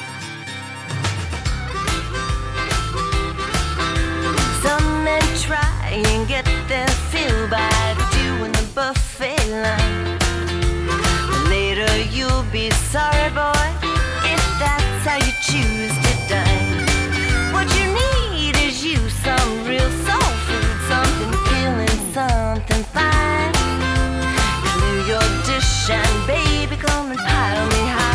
Some 4.62 5.04
men 5.04 5.22
try 5.38 5.88
and 5.90 6.28
get 6.28 6.44
their 6.68 6.88
fill 6.88 7.48
by 7.48 7.96
doing 8.12 8.52
the 8.52 8.68
buffet 8.74 9.42
line. 9.48 10.18
Later 11.48 12.02
you'll 12.10 12.44
be 12.52 12.68
sorry, 12.70 13.30
boy, 13.30 13.85
how 15.06 15.16
you 15.18 15.32
choose 15.40 15.94
to 16.04 16.12
dine. 16.28 17.52
What 17.52 17.68
you 17.78 17.86
need 17.94 18.56
is 18.56 18.84
you 18.84 18.98
some 19.08 19.64
real 19.64 19.90
soul 20.04 20.32
food, 20.46 20.78
something 20.88 22.12
something 22.12 22.84
fine. 22.92 23.52
Dish 25.46 25.90
and 25.90 26.26
baby, 26.26 26.76
come 26.76 27.10
and 27.12 27.18
pile 27.20 27.66
me 27.68 27.88
high. 27.88 28.05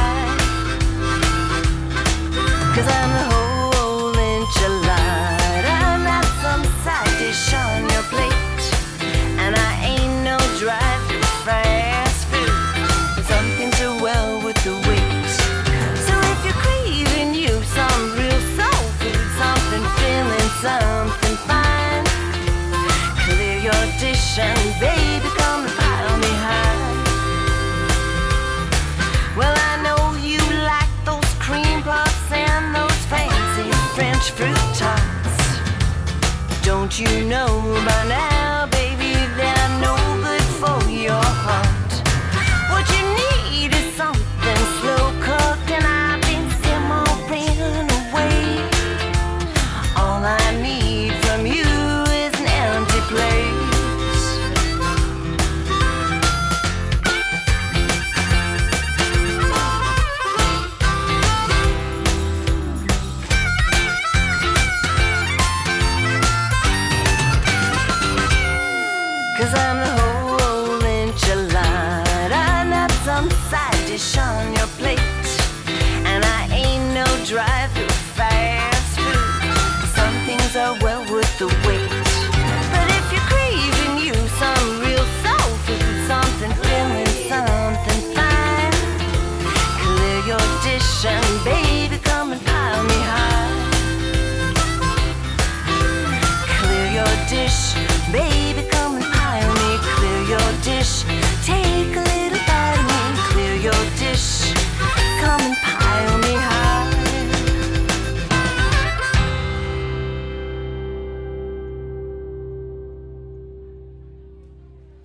You 37.00 37.24
know 37.24 37.48
by 37.86 38.06
now, 38.10 38.30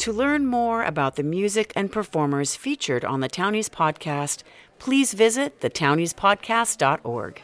To 0.06 0.12
learn 0.12 0.46
more 0.46 0.84
about 0.84 1.16
the 1.16 1.24
music 1.24 1.72
and 1.74 1.90
performers 1.90 2.54
featured 2.54 3.04
on 3.04 3.18
the 3.18 3.28
Townies 3.28 3.68
podcast, 3.68 4.44
please 4.78 5.14
visit 5.14 5.58
thetowniespodcast.org. 5.58 7.42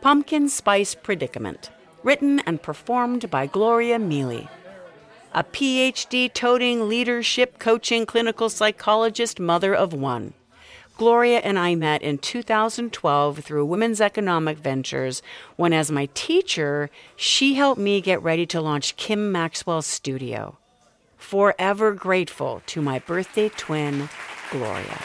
Pumpkin 0.00 0.48
Spice 0.48 0.94
Predicament, 0.94 1.72
written 2.04 2.38
and 2.46 2.62
performed 2.62 3.28
by 3.32 3.48
Gloria 3.48 3.98
Mealy. 3.98 4.46
A 5.32 5.42
PhD 5.42 6.32
toting 6.32 6.88
leadership 6.88 7.58
coaching 7.58 8.06
clinical 8.06 8.48
psychologist, 8.48 9.40
mother 9.40 9.74
of 9.74 9.92
one. 9.92 10.34
Gloria 10.98 11.38
and 11.38 11.60
I 11.60 11.76
met 11.76 12.02
in 12.02 12.18
2012 12.18 13.38
through 13.38 13.64
Women's 13.64 14.00
Economic 14.00 14.58
Ventures 14.58 15.22
when, 15.54 15.72
as 15.72 15.92
my 15.92 16.08
teacher, 16.12 16.90
she 17.14 17.54
helped 17.54 17.80
me 17.80 18.00
get 18.00 18.20
ready 18.20 18.44
to 18.46 18.60
launch 18.60 18.96
Kim 18.96 19.30
Maxwell 19.30 19.80
Studio. 19.80 20.58
Forever 21.16 21.94
grateful 21.94 22.62
to 22.66 22.82
my 22.82 22.98
birthday 22.98 23.48
twin, 23.48 24.08
Gloria. 24.50 24.98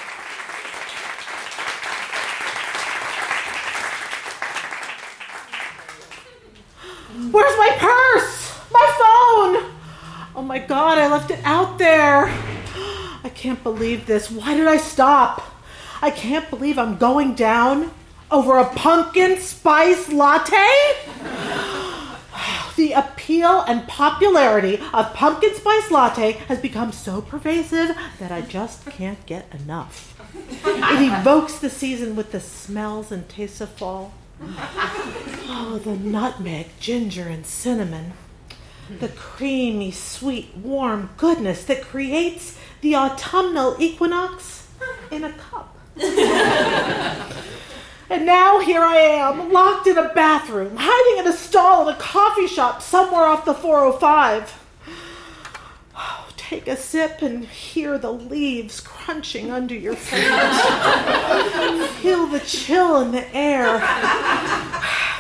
Where's 7.30 7.58
my 7.60 7.76
purse? 7.78 8.60
My 8.72 8.88
phone! 8.98 9.72
Oh 10.36 10.44
my 10.44 10.58
god, 10.58 10.98
I 10.98 11.08
left 11.08 11.30
it 11.30 11.40
out 11.44 11.78
there. 11.78 12.26
I 13.24 13.30
can't 13.36 13.62
believe 13.62 14.08
this. 14.08 14.32
Why 14.32 14.58
did 14.58 14.66
I 14.66 14.78
stop? 14.78 15.53
I 16.04 16.12
can't 16.12 16.50
believe 16.50 16.78
I'm 16.78 16.98
going 16.98 17.34
down 17.34 17.90
over 18.30 18.58
a 18.58 18.66
pumpkin 18.66 19.40
spice 19.40 20.12
latte. 20.12 20.68
The 22.76 22.92
appeal 22.92 23.62
and 23.62 23.88
popularity 23.88 24.82
of 24.94 25.14
pumpkin 25.14 25.56
spice 25.56 25.92
latte 25.92 26.34
has 26.50 26.60
become 26.60 26.92
so 26.92 27.22
pervasive 27.22 27.96
that 28.20 28.32
I 28.32 28.42
just 28.42 28.86
can't 28.88 29.24
get 29.28 29.46
enough. 29.54 30.20
It 30.66 31.20
evokes 31.20 31.60
the 31.60 31.70
season 31.70 32.18
with 32.18 32.34
the 32.34 32.42
smells 32.42 33.12
and 33.12 33.30
tastes 33.30 33.62
of 33.62 33.70
fall. 33.70 34.14
Oh, 34.42 35.80
the 35.82 35.96
nutmeg, 35.96 36.68
ginger, 36.80 37.30
and 37.30 37.46
cinnamon. 37.46 38.12
The 39.00 39.10
creamy, 39.10 39.92
sweet, 39.92 40.58
warm 40.58 41.12
goodness 41.16 41.64
that 41.66 41.84
creates 41.84 42.58
the 42.82 42.96
autumnal 42.96 43.78
equinox 43.80 44.68
in 45.10 45.24
a 45.24 45.32
cup. 45.32 45.74
And 48.10 48.26
now 48.26 48.60
here 48.60 48.82
I 48.82 48.98
am, 48.98 49.52
locked 49.52 49.88
in 49.88 49.98
a 49.98 50.14
bathroom, 50.14 50.76
hiding 50.78 51.26
in 51.26 51.32
a 51.32 51.36
stall 51.36 51.88
in 51.88 51.96
a 51.96 51.98
coffee 51.98 52.48
shop 52.48 52.82
somewhere 52.82 53.24
off 53.24 53.46
the 53.46 53.54
405. 53.54 54.60
Oh, 55.96 56.28
take 56.38 56.68
a 56.68 56.76
sip 56.76 57.22
and 57.22 57.46
hear 57.46 57.98
the 57.98 58.12
leaves 58.12 58.80
crunching 58.82 59.52
under 59.52 59.76
your 59.76 59.96
feet. 59.96 60.24
Feel 62.02 62.28
the 62.28 62.42
chill 62.46 63.02
in 63.02 63.12
the 63.12 63.36
air. 63.36 63.82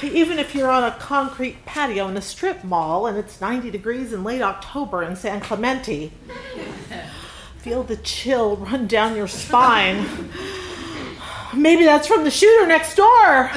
Even 0.03 0.37
if 0.37 0.53
you're 0.53 0.69
on 0.69 0.83
a 0.83 0.91
concrete 0.99 1.65
patio 1.65 2.07
in 2.09 2.17
a 2.17 2.21
strip 2.21 2.63
mall 2.63 3.07
and 3.07 3.17
it's 3.17 3.39
90 3.39 3.71
degrees 3.71 4.11
in 4.11 4.23
late 4.23 4.41
October 4.41 5.01
in 5.01 5.15
San 5.15 5.39
Clemente, 5.39 6.11
feel 7.59 7.83
the 7.83 7.95
chill 7.97 8.57
run 8.57 8.85
down 8.87 9.15
your 9.15 9.29
spine. 9.29 10.05
Maybe 11.55 11.83
that's 11.85 12.07
from 12.07 12.23
the 12.23 12.31
shooter 12.31 12.67
next 12.67 12.95
door. 12.95 13.51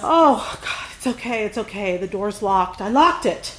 Oh, 0.00 0.58
God, 0.62 0.86
it's 0.96 1.06
okay, 1.06 1.44
it's 1.44 1.58
okay. 1.58 1.96
The 1.96 2.06
door's 2.06 2.42
locked. 2.42 2.80
I 2.80 2.88
locked 2.88 3.26
it. 3.26 3.58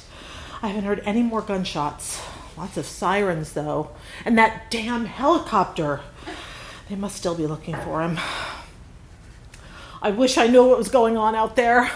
I 0.62 0.68
haven't 0.68 0.84
heard 0.84 1.02
any 1.04 1.22
more 1.22 1.42
gunshots. 1.42 2.20
Lots 2.56 2.76
of 2.76 2.86
sirens, 2.86 3.52
though. 3.52 3.90
And 4.24 4.36
that 4.38 4.70
damn 4.70 5.06
helicopter. 5.06 6.00
They 6.88 6.96
must 6.96 7.16
still 7.16 7.34
be 7.34 7.46
looking 7.46 7.76
for 7.76 8.02
him. 8.02 8.18
I 10.02 10.10
wish 10.10 10.38
I 10.38 10.46
knew 10.46 10.66
what 10.66 10.78
was 10.78 10.88
going 10.88 11.16
on 11.16 11.34
out 11.34 11.56
there. 11.56 11.90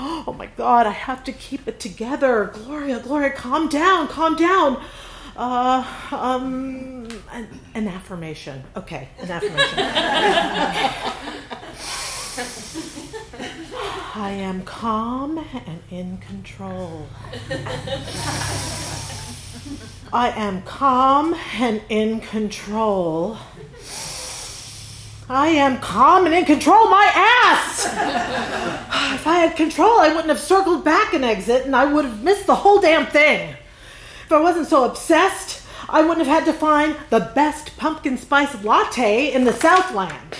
Oh 0.00 0.34
my 0.38 0.46
God, 0.46 0.86
I 0.86 0.90
have 0.90 1.24
to 1.24 1.32
keep 1.32 1.66
it 1.66 1.80
together. 1.80 2.52
Gloria, 2.54 3.00
Gloria, 3.00 3.30
calm 3.30 3.68
down, 3.68 4.06
calm 4.06 4.36
down. 4.36 4.82
Uh, 5.36 5.84
um, 6.12 7.07
an, 7.32 7.48
an 7.74 7.88
affirmation. 7.88 8.62
Okay, 8.76 9.08
an 9.18 9.30
affirmation. 9.30 9.78
I 14.14 14.30
am 14.30 14.62
calm 14.62 15.38
and 15.38 15.82
in 15.90 16.18
control. 16.18 17.06
I 20.12 20.30
am 20.30 20.62
calm 20.62 21.34
and 21.54 21.82
in 21.88 22.20
control. 22.20 23.38
I 25.30 25.48
am 25.48 25.78
calm 25.78 26.24
and 26.24 26.34
in 26.34 26.46
control 26.46 26.88
my 26.88 27.10
ass. 27.14 27.84
if 29.14 29.26
I 29.26 29.40
had 29.40 29.56
control, 29.56 30.00
I 30.00 30.08
wouldn't 30.08 30.28
have 30.28 30.40
circled 30.40 30.84
back 30.84 31.12
an 31.12 31.24
exit 31.24 31.66
and 31.66 31.76
I 31.76 31.84
would 31.84 32.04
have 32.06 32.22
missed 32.22 32.46
the 32.46 32.54
whole 32.54 32.80
damn 32.80 33.06
thing. 33.06 33.54
If 34.24 34.32
I 34.32 34.40
wasn't 34.40 34.68
so 34.68 34.84
obsessed, 34.84 35.57
I 35.88 36.02
wouldn't 36.02 36.26
have 36.26 36.44
had 36.44 36.52
to 36.52 36.58
find 36.58 36.96
the 37.08 37.30
best 37.34 37.76
pumpkin 37.78 38.18
spice 38.18 38.62
latte 38.62 39.32
in 39.32 39.44
the 39.44 39.52
Southland. 39.52 40.36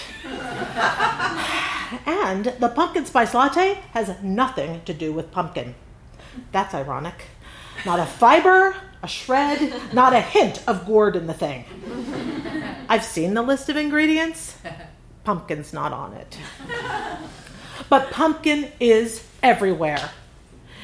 and 2.06 2.44
the 2.58 2.68
pumpkin 2.68 3.06
spice 3.06 3.32
latte 3.32 3.78
has 3.92 4.14
nothing 4.22 4.82
to 4.84 4.92
do 4.92 5.12
with 5.12 5.30
pumpkin. 5.30 5.74
That's 6.52 6.74
ironic. 6.74 7.24
Not 7.86 7.98
a 7.98 8.04
fiber, 8.06 8.76
a 9.02 9.08
shred, 9.08 9.72
not 9.94 10.12
a 10.12 10.20
hint 10.20 10.62
of 10.66 10.84
gourd 10.84 11.16
in 11.16 11.26
the 11.26 11.34
thing. 11.34 11.64
I've 12.88 13.04
seen 13.04 13.34
the 13.34 13.42
list 13.42 13.68
of 13.68 13.76
ingredients. 13.76 14.56
Pumpkin's 15.24 15.72
not 15.72 15.92
on 15.92 16.12
it. 16.14 16.36
But 17.88 18.10
pumpkin 18.10 18.70
is 18.80 19.24
everywhere. 19.42 20.10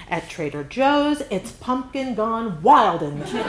At 0.09 0.29
Trader 0.29 0.64
Joe's, 0.64 1.23
it's 1.31 1.53
pumpkin 1.53 2.14
gone 2.14 2.62
wild 2.62 3.03
in 3.03 3.19
there. 3.21 3.43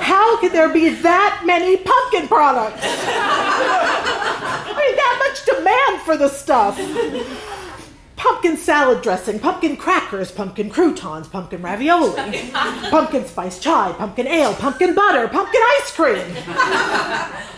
How 0.00 0.38
could 0.40 0.52
there 0.52 0.72
be 0.72 0.88
that 0.88 1.42
many 1.44 1.76
pumpkin 1.76 2.28
products? 2.28 2.82
I 2.82 4.74
mean, 4.76 4.96
that 4.96 5.18
much 5.28 5.44
demand 5.44 6.02
for 6.02 6.16
the 6.16 6.28
stuff 6.28 6.78
pumpkin 8.16 8.56
salad 8.56 9.02
dressing, 9.02 9.38
pumpkin 9.38 9.76
crackers, 9.76 10.30
pumpkin 10.32 10.70
croutons, 10.70 11.28
pumpkin 11.28 11.62
ravioli, 11.62 12.10
pumpkin 12.90 13.24
spice 13.26 13.58
chai, 13.60 13.92
pumpkin 13.92 14.26
ale, 14.26 14.54
pumpkin 14.54 14.94
butter, 14.94 15.28
pumpkin 15.28 15.60
ice 15.80 15.90
cream, 15.94 16.26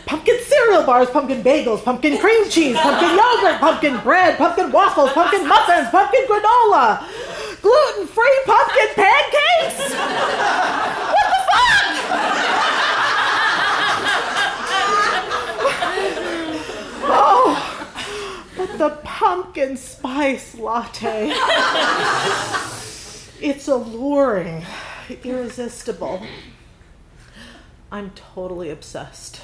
pumpkin 0.06 0.36
cereal 0.44 0.84
bars, 0.84 1.08
pumpkin 1.10 1.42
bagels, 1.42 1.82
pumpkin 1.82 2.18
cream 2.18 2.48
cheese, 2.50 2.76
pumpkin 2.76 3.16
yogurt, 3.16 3.60
pumpkin 3.60 3.98
bread, 4.02 4.36
pumpkin 4.36 4.70
waffles, 4.72 5.10
pumpkin 5.12 5.46
muffins, 5.46 5.88
pumpkin 5.90 6.26
granola, 6.26 7.02
gluten 7.62 8.06
free 8.06 8.40
pumpkin 8.44 8.88
pancakes. 8.94 9.94
What 11.14 11.26
the 11.32 11.40
fuck? 11.48 11.78
Oh, 17.10 17.54
but 18.56 18.67
the 18.78 18.90
pumpkin 19.02 19.76
spice 19.76 20.54
latte. 20.54 21.32
It's 23.40 23.66
alluring, 23.66 24.64
irresistible. 25.24 26.22
I'm 27.90 28.10
totally 28.10 28.70
obsessed. 28.70 29.40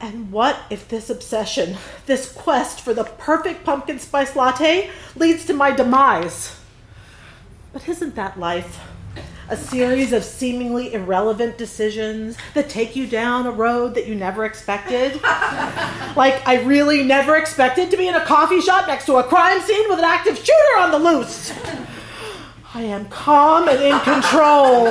And 0.00 0.32
what 0.32 0.58
if 0.70 0.88
this 0.88 1.10
obsession, 1.10 1.76
this 2.06 2.32
quest 2.32 2.80
for 2.80 2.94
the 2.94 3.04
perfect 3.04 3.64
pumpkin 3.64 3.98
spice 3.98 4.34
latte, 4.34 4.90
leads 5.14 5.44
to 5.46 5.52
my 5.52 5.70
demise? 5.70 6.58
But 7.72 7.88
isn't 7.88 8.14
that 8.14 8.38
life? 8.38 8.80
A 9.48 9.56
series 9.56 10.12
of 10.12 10.24
seemingly 10.24 10.92
irrelevant 10.92 11.56
decisions 11.56 12.36
that 12.54 12.68
take 12.68 12.96
you 12.96 13.06
down 13.06 13.46
a 13.46 13.50
road 13.52 13.94
that 13.94 14.06
you 14.08 14.16
never 14.16 14.44
expected? 14.44 15.22
like, 16.16 16.46
I 16.46 16.62
really 16.64 17.04
never 17.04 17.36
expected 17.36 17.90
to 17.92 17.96
be 17.96 18.08
in 18.08 18.16
a 18.16 18.24
coffee 18.24 18.60
shop 18.60 18.88
next 18.88 19.06
to 19.06 19.16
a 19.16 19.22
crime 19.22 19.60
scene 19.60 19.88
with 19.88 19.98
an 19.98 20.04
active 20.04 20.36
shooter 20.36 20.78
on 20.78 20.90
the 20.90 20.98
loose. 20.98 21.52
I 22.74 22.82
am 22.82 23.08
calm 23.08 23.68
and 23.68 23.80
in 23.80 23.98
control. 24.00 24.88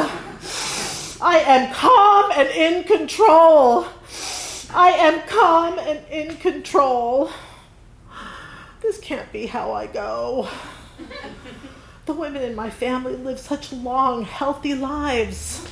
I 1.21 1.39
am 1.45 1.73
calm 1.73 2.31
and 2.35 2.49
in 2.49 2.83
control. 2.85 3.87
I 4.73 4.89
am 4.91 5.27
calm 5.27 5.79
and 5.79 5.99
in 6.09 6.37
control. 6.37 7.29
This 8.81 8.99
can't 8.99 9.31
be 9.31 9.47
how 9.47 9.71
I 9.71 9.87
go. 9.87 10.47
The 12.05 12.13
women 12.13 12.43
in 12.43 12.55
my 12.55 12.69
family 12.69 13.15
live 13.15 13.39
such 13.39 13.73
long, 13.73 14.23
healthy 14.23 14.75
lives. 14.75 15.67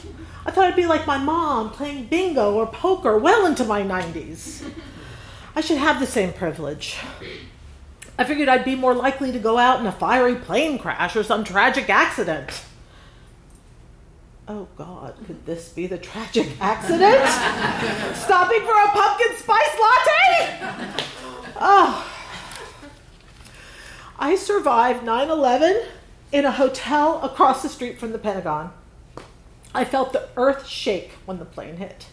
I 0.45 0.51
thought 0.51 0.65
I'd 0.65 0.75
be 0.75 0.87
like 0.87 1.05
my 1.05 1.17
mom, 1.17 1.69
playing 1.69 2.07
bingo 2.07 2.55
or 2.55 2.65
poker 2.65 3.17
well 3.17 3.45
into 3.45 3.63
my 3.63 3.83
90s. 3.83 4.67
I 5.55 5.61
should 5.61 5.77
have 5.77 5.99
the 5.99 6.07
same 6.07 6.33
privilege. 6.33 6.97
I 8.17 8.23
figured 8.23 8.49
I'd 8.49 8.65
be 8.65 8.75
more 8.75 8.95
likely 8.95 9.31
to 9.31 9.39
go 9.39 9.57
out 9.59 9.79
in 9.79 9.85
a 9.85 9.91
fiery 9.91 10.35
plane 10.35 10.79
crash 10.79 11.15
or 11.15 11.23
some 11.23 11.43
tragic 11.43 11.89
accident. 11.89 12.63
Oh 14.47 14.67
God, 14.75 15.15
could 15.25 15.45
this 15.45 15.69
be 15.69 15.87
the 15.87 15.97
tragic 15.97 16.47
accident? 16.59 17.25
Stopping 18.17 18.61
for 18.61 18.71
a 18.71 18.87
pumpkin 18.89 19.37
spice 19.37 19.79
latte? 19.79 21.03
Oh. 21.59 22.09
I 24.19 24.35
survived 24.35 25.03
9 25.03 25.29
11 25.29 25.83
in 26.33 26.45
a 26.45 26.51
hotel 26.51 27.21
across 27.21 27.61
the 27.61 27.69
street 27.69 27.99
from 27.99 28.11
the 28.11 28.17
Pentagon. 28.17 28.73
I 29.73 29.85
felt 29.85 30.13
the 30.13 30.27
earth 30.35 30.67
shake 30.67 31.11
when 31.25 31.37
the 31.37 31.45
plane 31.45 31.77
hit. 31.77 32.07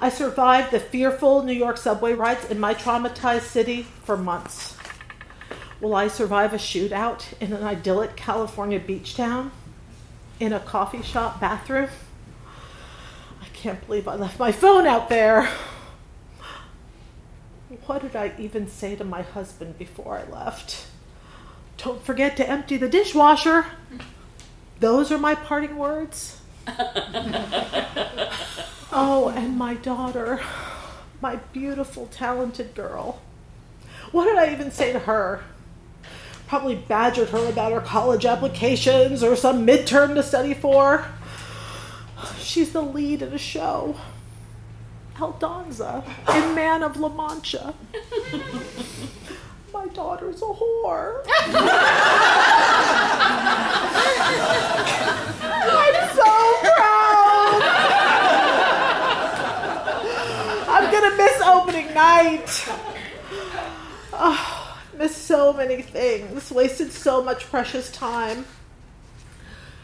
I 0.00 0.08
survived 0.08 0.72
the 0.72 0.80
fearful 0.80 1.44
New 1.44 1.52
York 1.52 1.76
subway 1.76 2.14
rides 2.14 2.46
in 2.46 2.58
my 2.58 2.72
traumatized 2.74 3.42
city 3.42 3.82
for 3.82 4.16
months. 4.16 4.78
Will 5.80 5.94
I 5.94 6.08
survive 6.08 6.54
a 6.54 6.56
shootout 6.56 7.24
in 7.38 7.52
an 7.52 7.62
idyllic 7.62 8.16
California 8.16 8.80
beach 8.80 9.14
town? 9.14 9.52
In 10.40 10.54
a 10.54 10.60
coffee 10.60 11.02
shop 11.02 11.38
bathroom? 11.38 11.90
I 13.42 13.46
can't 13.52 13.86
believe 13.86 14.08
I 14.08 14.14
left 14.14 14.38
my 14.38 14.52
phone 14.52 14.86
out 14.86 15.10
there. 15.10 15.50
What 17.86 18.02
did 18.02 18.16
I 18.16 18.32
even 18.38 18.68
say 18.68 18.96
to 18.96 19.04
my 19.04 19.22
husband 19.22 19.78
before 19.78 20.18
I 20.18 20.30
left? 20.30 20.86
Don't 21.82 22.02
forget 22.04 22.36
to 22.36 22.48
empty 22.48 22.76
the 22.76 22.88
dishwasher. 22.88 23.66
Those 24.78 25.10
are 25.10 25.18
my 25.18 25.34
parting 25.34 25.76
words. 25.76 26.40
oh, 28.92 29.32
and 29.34 29.58
my 29.58 29.74
daughter, 29.74 30.40
my 31.20 31.36
beautiful, 31.52 32.06
talented 32.06 32.76
girl. 32.76 33.20
What 34.12 34.26
did 34.26 34.36
I 34.36 34.52
even 34.52 34.70
say 34.70 34.92
to 34.92 35.00
her? 35.00 35.42
Probably 36.46 36.76
badgered 36.76 37.30
her 37.30 37.48
about 37.48 37.72
her 37.72 37.80
college 37.80 38.26
applications 38.26 39.24
or 39.24 39.34
some 39.34 39.66
midterm 39.66 40.14
to 40.14 40.22
study 40.22 40.54
for. 40.54 41.06
She's 42.38 42.72
the 42.72 42.82
lead 42.82 43.22
in 43.22 43.32
a 43.32 43.38
show. 43.38 43.96
Aldonza 45.16 46.04
in 46.28 46.54
Man 46.54 46.84
of 46.84 46.96
La 46.96 47.08
Mancha. 47.08 47.74
my 49.72 49.86
daughter's 49.88 50.42
a 50.42 50.46
whore. 50.46 51.24
I'm 55.64 56.08
so 56.14 56.58
proud. 56.60 57.62
I'm 60.68 60.92
gonna 60.92 61.16
miss 61.16 61.40
opening 61.42 61.94
night. 61.94 62.68
Oh, 64.12 64.78
missed 64.98 65.26
so 65.26 65.52
many 65.52 65.82
things, 65.82 66.50
wasted 66.50 66.92
so 66.92 67.22
much 67.22 67.44
precious 67.50 67.90
time. 67.90 68.44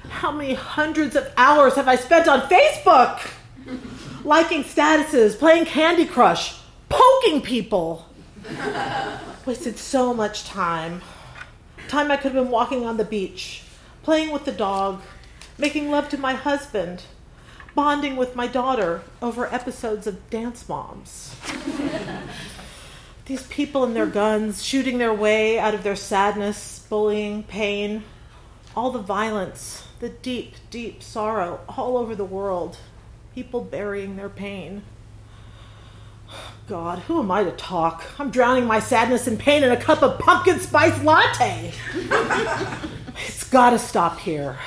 How 0.09 0.33
many 0.33 0.55
hundreds 0.55 1.17
of 1.17 1.31
hours 1.37 1.75
have 1.75 1.89
I 1.89 1.97
spent 1.97 2.29
on 2.29 2.43
Facebook? 2.43 3.31
Liking 4.25 4.65
statuses, 4.65 5.39
playing 5.39 5.65
Candy 5.65 6.07
Crush, 6.07 6.61
poking 6.89 7.41
people. 7.41 8.07
Wasted 9.49 9.79
so 9.79 10.13
much 10.13 10.45
time. 10.45 11.01
Time 11.89 12.11
I 12.11 12.19
could 12.19 12.33
have 12.33 12.45
been 12.45 12.53
walking 12.53 12.85
on 12.85 12.99
the 12.99 13.03
beach, 13.03 13.63
playing 14.03 14.31
with 14.31 14.45
the 14.45 14.53
dog, 14.53 15.01
making 15.57 15.91
love 15.91 16.11
to 16.11 16.19
my 16.19 16.35
husband, 16.35 17.05
bonding 17.75 18.17
with 18.19 18.37
my 18.37 18.47
daughter 18.47 19.01
over 19.23 19.47
episodes 19.47 20.07
of 20.07 20.29
Dance 20.29 20.69
Moms. 20.69 21.35
These 23.25 23.45
people 23.45 23.85
and 23.85 23.97
their 23.97 24.05
guns 24.05 24.63
shooting 24.63 24.99
their 24.99 25.15
way 25.15 25.59
out 25.59 25.73
of 25.73 25.83
their 25.83 25.97
sadness, 25.97 26.81
bullying, 26.81 27.43
pain, 27.43 28.05
all 28.77 28.91
the 28.91 28.99
violence, 28.99 29.85
the 30.01 30.11
deep, 30.11 30.57
deep 30.69 31.03
sorrow 31.03 31.61
all 31.67 31.97
over 31.97 32.15
the 32.15 32.23
world, 32.23 32.77
people 33.35 33.63
burying 33.63 34.17
their 34.17 34.29
pain. 34.29 34.83
God, 36.69 36.99
who 37.01 37.21
am 37.21 37.31
I 37.31 37.45
to 37.45 37.53
talk? 37.53 38.05
I'm 38.19 38.31
drowning 38.31 38.67
my 38.67 38.79
sadness 38.79 39.27
and 39.27 39.39
pain 39.39 39.65
in 39.65 39.71
a 39.71 39.77
cup 39.77 40.03
of 40.03 40.19
pumpkin 40.19 40.61
spice 40.61 41.03
latte. 41.03 41.73
it's 43.27 43.49
gotta 43.49 43.79
stop 43.79 44.19
here. 44.19 44.59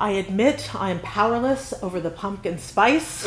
I 0.00 0.10
admit 0.10 0.74
I 0.76 0.90
am 0.90 1.00
powerless 1.00 1.74
over 1.82 2.00
the 2.00 2.10
pumpkin 2.10 2.58
spice, 2.58 3.26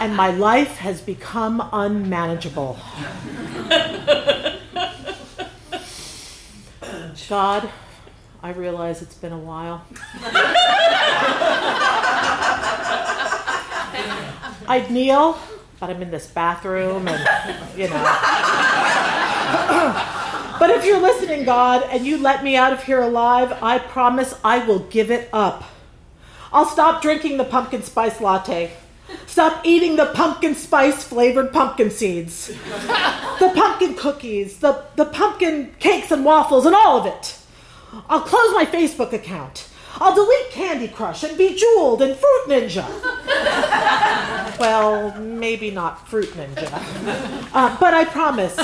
and 0.00 0.16
my 0.16 0.30
life 0.30 0.78
has 0.78 1.00
become 1.00 1.68
unmanageable. 1.72 2.76
God, 7.28 7.70
I 8.42 8.50
realize 8.50 9.02
it's 9.02 9.14
been 9.14 9.32
a 9.32 9.38
while. 9.38 9.84
I'd 14.68 14.90
kneel, 14.90 15.38
but 15.80 15.88
I'm 15.88 16.02
in 16.02 16.10
this 16.10 16.26
bathroom 16.26 17.08
and, 17.08 17.18
you 17.74 17.88
know. 17.88 17.94
but 20.58 20.68
if 20.68 20.84
you're 20.84 21.00
listening, 21.00 21.46
God, 21.46 21.88
and 21.90 22.04
you 22.04 22.18
let 22.18 22.44
me 22.44 22.54
out 22.54 22.74
of 22.74 22.84
here 22.84 23.00
alive, 23.00 23.50
I 23.62 23.78
promise 23.78 24.38
I 24.44 24.58
will 24.66 24.80
give 24.80 25.10
it 25.10 25.30
up. 25.32 25.64
I'll 26.52 26.66
stop 26.66 27.00
drinking 27.00 27.38
the 27.38 27.44
pumpkin 27.44 27.82
spice 27.82 28.20
latte. 28.20 28.72
Stop 29.26 29.64
eating 29.64 29.96
the 29.96 30.12
pumpkin 30.12 30.54
spice 30.54 31.02
flavored 31.02 31.50
pumpkin 31.50 31.90
seeds. 31.90 32.48
the 32.48 33.50
pumpkin 33.54 33.94
cookies, 33.94 34.58
the, 34.58 34.84
the 34.96 35.06
pumpkin 35.06 35.74
cakes 35.78 36.10
and 36.10 36.26
waffles, 36.26 36.66
and 36.66 36.74
all 36.74 37.00
of 37.00 37.06
it. 37.06 37.38
I'll 38.10 38.20
close 38.20 38.52
my 38.52 38.66
Facebook 38.66 39.14
account. 39.14 39.66
I'll 40.00 40.14
delete 40.14 40.50
Candy 40.50 40.88
Crush 40.88 41.24
and 41.24 41.38
Bejeweled 41.38 42.02
and 42.02 42.14
Fruit 42.14 42.44
Ninja. 42.48 42.84
Well, 44.58 45.18
maybe 45.18 45.70
not 45.70 46.08
Fruit 46.08 46.28
Ninja. 46.30 46.72
Uh, 47.52 47.76
but 47.78 47.94
I 47.94 48.04
promise, 48.04 48.58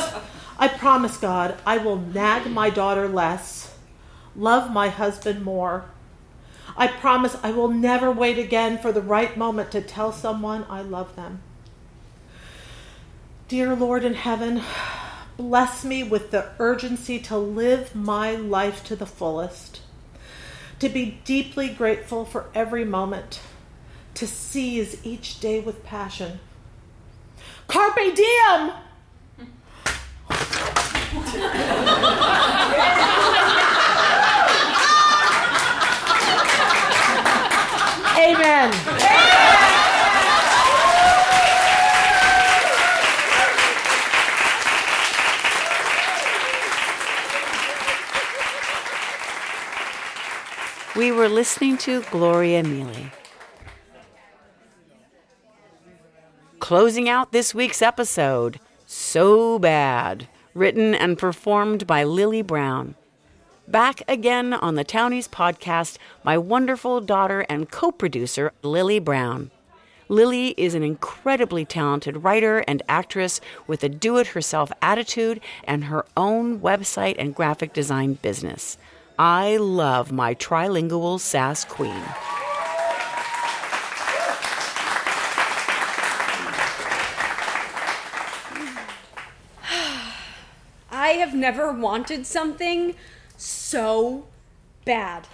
I 0.59 0.69
promise, 0.69 1.17
God, 1.17 1.57
I 1.65 1.79
will 1.79 1.97
nag 1.97 2.51
my 2.51 2.71
daughter 2.71 3.09
less, 3.09 3.77
love 4.37 4.73
my 4.73 4.89
husband 4.89 5.45
more. 5.45 5.87
I 6.77 6.89
promise 6.89 7.37
I 7.43 7.53
will 7.53 7.69
never 7.69 8.11
wait 8.11 8.39
again 8.39 8.79
for 8.79 8.91
the 8.91 9.01
right 9.01 9.37
moment 9.37 9.71
to 9.73 9.81
tell 9.81 10.13
someone 10.13 10.67
I 10.69 10.83
love 10.83 11.15
them. 11.15 11.41
Dear 13.47 13.77
Lord 13.77 14.05
in 14.05 14.15
heaven, 14.15 14.63
bless 15.37 15.85
me 15.85 16.03
with 16.03 16.31
the 16.31 16.51
urgency 16.59 17.19
to 17.21 17.37
live 17.37 17.95
my 17.95 18.35
life 18.35 18.83
to 18.85 18.97
the 18.97 19.07
fullest, 19.07 19.81
to 20.81 20.89
be 20.89 21.21
deeply 21.25 21.69
grateful 21.69 22.25
for 22.25 22.47
every 22.55 22.85
moment, 22.85 23.41
to 24.15 24.27
seize 24.27 25.05
each 25.05 25.41
day 25.41 25.61
with 25.61 25.85
passion. 25.85 26.39
Carpe 27.67 28.15
diem! 28.15 28.73
Amen. 38.17 38.73
We 50.97 51.11
were 51.11 51.29
listening 51.29 51.77
to 51.79 52.03
Gloria 52.03 52.63
Mealy. 52.63 53.11
Closing 56.65 57.11
out 57.11 57.31
this 57.31 57.55
week's 57.55 57.83
episode, 57.83 58.59
So 58.87 59.59
Bad, 59.59 60.29
written 60.55 60.95
and 60.95 61.19
performed 61.19 61.87
by 61.87 62.05
Lily 62.05 62.41
Brown. 62.41 62.95
Back 63.69 64.01
again 64.09 64.55
on 64.55 64.75
the 64.75 64.83
Townies 64.83 65.29
podcast, 65.29 65.99
my 66.25 66.39
wonderful 66.39 67.03
daughter 67.03 67.45
and 67.51 67.71
co 67.71 67.93
producer, 67.93 68.51
Lily 68.63 68.99
Brown. 68.99 69.51
Lily 70.09 70.55
is 70.57 70.75
an 70.75 70.83
incredibly 70.83 71.67
talented 71.67 72.25
writer 72.25 72.61
and 72.61 72.83
actress 72.89 73.43
with 73.67 73.85
a 73.85 73.91
do 73.91 74.17
it 74.17 74.29
herself 74.29 74.73
attitude 74.81 75.43
and 75.65 75.85
her 75.85 76.07
own 76.17 76.61
website 76.61 77.17
and 77.19 77.35
graphic 77.35 77.75
design 77.75 78.15
business. 78.15 78.79
I 79.19 79.59
love 79.59 80.13
my 80.13 80.35
trilingual 80.35 81.21
sass 81.21 81.63
queen. 81.63 82.03
Have 91.15 91.35
never 91.35 91.73
wanted 91.73 92.27
something 92.27 92.95
so 93.37 94.27
bad. 94.85 95.27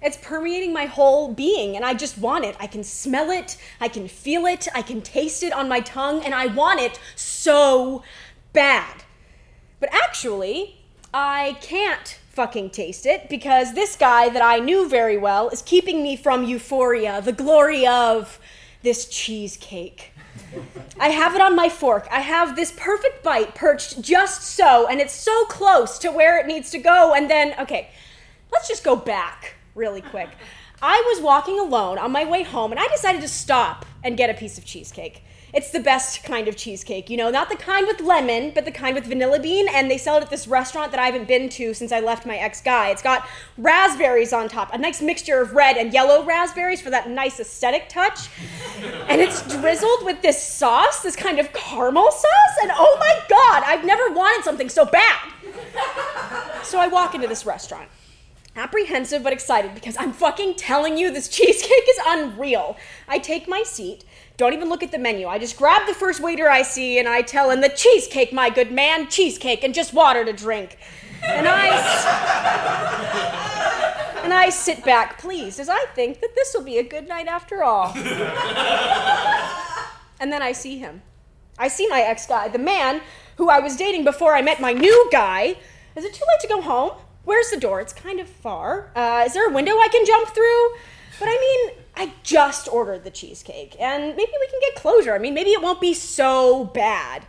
It's 0.00 0.18
permeating 0.18 0.72
my 0.72 0.84
whole 0.84 1.32
being, 1.32 1.76
and 1.76 1.84
I 1.84 1.94
just 1.94 2.18
want 2.18 2.44
it. 2.44 2.56
I 2.60 2.66
can 2.66 2.84
smell 2.84 3.30
it, 3.30 3.56
I 3.80 3.88
can 3.88 4.06
feel 4.06 4.44
it, 4.44 4.68
I 4.74 4.82
can 4.82 5.00
taste 5.00 5.42
it 5.42 5.52
on 5.52 5.68
my 5.68 5.80
tongue, 5.80 6.22
and 6.22 6.34
I 6.34 6.46
want 6.46 6.80
it 6.80 7.00
so 7.16 8.02
bad. 8.52 9.02
But 9.80 9.88
actually, 9.94 10.76
I 11.12 11.56
can't 11.60 12.18
fucking 12.30 12.70
taste 12.70 13.06
it 13.06 13.28
because 13.28 13.74
this 13.74 13.96
guy 13.96 14.28
that 14.28 14.42
I 14.42 14.58
knew 14.58 14.88
very 14.88 15.16
well 15.16 15.48
is 15.50 15.62
keeping 15.62 16.02
me 16.02 16.16
from 16.16 16.44
euphoria, 16.44 17.22
the 17.22 17.32
glory 17.32 17.86
of 17.86 18.38
this 18.82 19.08
cheesecake. 19.08 20.13
I 20.98 21.08
have 21.08 21.34
it 21.34 21.40
on 21.40 21.56
my 21.56 21.68
fork. 21.68 22.06
I 22.10 22.20
have 22.20 22.56
this 22.56 22.72
perfect 22.76 23.22
bite 23.22 23.54
perched 23.54 24.00
just 24.00 24.42
so, 24.42 24.86
and 24.86 25.00
it's 25.00 25.14
so 25.14 25.44
close 25.46 25.98
to 25.98 26.10
where 26.10 26.38
it 26.38 26.46
needs 26.46 26.70
to 26.70 26.78
go. 26.78 27.14
And 27.14 27.28
then, 27.28 27.54
okay, 27.58 27.90
let's 28.52 28.68
just 28.68 28.84
go 28.84 28.94
back 28.94 29.54
really 29.74 30.00
quick. 30.00 30.28
I 30.80 31.02
was 31.12 31.22
walking 31.22 31.58
alone 31.58 31.98
on 31.98 32.12
my 32.12 32.24
way 32.24 32.42
home, 32.42 32.70
and 32.70 32.80
I 32.80 32.86
decided 32.88 33.22
to 33.22 33.28
stop 33.28 33.86
and 34.02 34.16
get 34.16 34.30
a 34.30 34.34
piece 34.34 34.58
of 34.58 34.64
cheesecake. 34.64 35.24
It's 35.54 35.70
the 35.70 35.78
best 35.78 36.24
kind 36.24 36.48
of 36.48 36.56
cheesecake, 36.56 37.08
you 37.08 37.16
know, 37.16 37.30
not 37.30 37.48
the 37.48 37.56
kind 37.56 37.86
with 37.86 38.00
lemon, 38.00 38.50
but 38.52 38.64
the 38.64 38.72
kind 38.72 38.96
with 38.96 39.06
vanilla 39.06 39.38
bean. 39.38 39.68
And 39.68 39.88
they 39.88 39.98
sell 39.98 40.16
it 40.16 40.22
at 40.22 40.30
this 40.30 40.48
restaurant 40.48 40.90
that 40.90 40.98
I 40.98 41.06
haven't 41.06 41.28
been 41.28 41.48
to 41.50 41.72
since 41.74 41.92
I 41.92 42.00
left 42.00 42.26
my 42.26 42.36
ex 42.36 42.60
guy. 42.60 42.90
It's 42.90 43.02
got 43.02 43.28
raspberries 43.56 44.32
on 44.32 44.48
top, 44.48 44.74
a 44.74 44.78
nice 44.78 45.00
mixture 45.00 45.40
of 45.40 45.52
red 45.52 45.76
and 45.76 45.92
yellow 45.92 46.24
raspberries 46.24 46.80
for 46.80 46.90
that 46.90 47.08
nice 47.08 47.38
aesthetic 47.38 47.88
touch. 47.88 48.28
And 49.08 49.20
it's 49.20 49.42
drizzled 49.42 50.04
with 50.04 50.22
this 50.22 50.42
sauce, 50.42 51.02
this 51.02 51.14
kind 51.14 51.38
of 51.38 51.52
caramel 51.52 52.10
sauce. 52.10 52.56
And 52.62 52.72
oh 52.74 52.96
my 52.98 53.20
God, 53.28 53.62
I've 53.64 53.84
never 53.84 54.10
wanted 54.10 54.44
something 54.44 54.68
so 54.68 54.84
bad. 54.84 55.30
So 56.64 56.80
I 56.80 56.88
walk 56.88 57.14
into 57.14 57.28
this 57.28 57.46
restaurant 57.46 57.88
apprehensive 58.56 59.22
but 59.22 59.32
excited 59.32 59.74
because 59.74 59.96
I'm 59.98 60.12
fucking 60.12 60.54
telling 60.54 60.96
you 60.96 61.10
this 61.10 61.28
cheesecake 61.36 61.88
is 61.88 61.98
unreal. 62.06 62.76
I 63.08 63.18
take 63.18 63.48
my 63.48 63.62
seat, 63.62 64.04
don't 64.36 64.52
even 64.52 64.68
look 64.68 64.82
at 64.82 64.90
the 64.90 64.98
menu. 64.98 65.28
I 65.28 65.38
just 65.38 65.56
grab 65.56 65.86
the 65.86 65.94
first 65.94 66.20
waiter 66.20 66.48
I 66.48 66.62
see 66.62 66.98
and 66.98 67.08
I 67.08 67.22
tell 67.22 67.50
him 67.50 67.60
the 67.60 67.68
cheesecake, 67.68 68.32
my 68.32 68.50
good 68.50 68.72
man, 68.72 69.08
cheesecake 69.08 69.62
and 69.62 69.72
just 69.74 69.94
water 69.94 70.24
to 70.24 70.32
drink. 70.32 70.78
And 71.22 71.46
I 71.48 71.68
and 74.24 74.32
I 74.32 74.50
sit 74.50 74.84
back 74.84 75.18
pleased 75.18 75.60
as 75.60 75.68
I 75.68 75.84
think 75.94 76.20
that 76.20 76.34
this 76.34 76.54
will 76.54 76.64
be 76.64 76.78
a 76.78 76.82
good 76.82 77.06
night 77.08 77.28
after 77.28 77.62
all. 77.62 77.92
and 80.20 80.32
then 80.32 80.42
I 80.42 80.52
see 80.52 80.78
him. 80.78 81.02
I 81.58 81.68
see 81.68 81.86
my 81.88 82.00
ex 82.00 82.26
guy, 82.26 82.48
the 82.48 82.58
man 82.58 83.00
who 83.36 83.48
I 83.48 83.60
was 83.60 83.76
dating 83.76 84.04
before 84.04 84.34
I 84.34 84.42
met 84.42 84.60
my 84.60 84.72
new 84.72 85.08
guy. 85.12 85.56
Is 85.94 86.04
it 86.04 86.12
too 86.12 86.24
late 86.26 86.40
to 86.40 86.48
go 86.48 86.60
home? 86.60 86.92
Where's 87.24 87.50
the 87.50 87.58
door? 87.58 87.80
It's 87.80 87.92
kind 87.92 88.20
of 88.20 88.28
far. 88.28 88.90
Uh, 88.94 89.24
is 89.26 89.32
there 89.32 89.48
a 89.48 89.52
window 89.52 89.72
I 89.72 89.88
can 89.90 90.04
jump 90.04 90.28
through? 90.28 90.70
But 91.18 91.28
I 91.28 91.38
mean, 91.40 91.84
I 91.96 92.12
just 92.22 92.68
ordered 92.68 93.04
the 93.04 93.10
cheesecake, 93.10 93.76
and 93.80 94.16
maybe 94.16 94.32
we 94.40 94.46
can 94.48 94.60
get 94.60 94.74
closure. 94.74 95.14
I 95.14 95.18
mean, 95.18 95.32
maybe 95.32 95.50
it 95.50 95.62
won't 95.62 95.80
be 95.80 95.94
so 95.94 96.64
bad. 96.66 97.24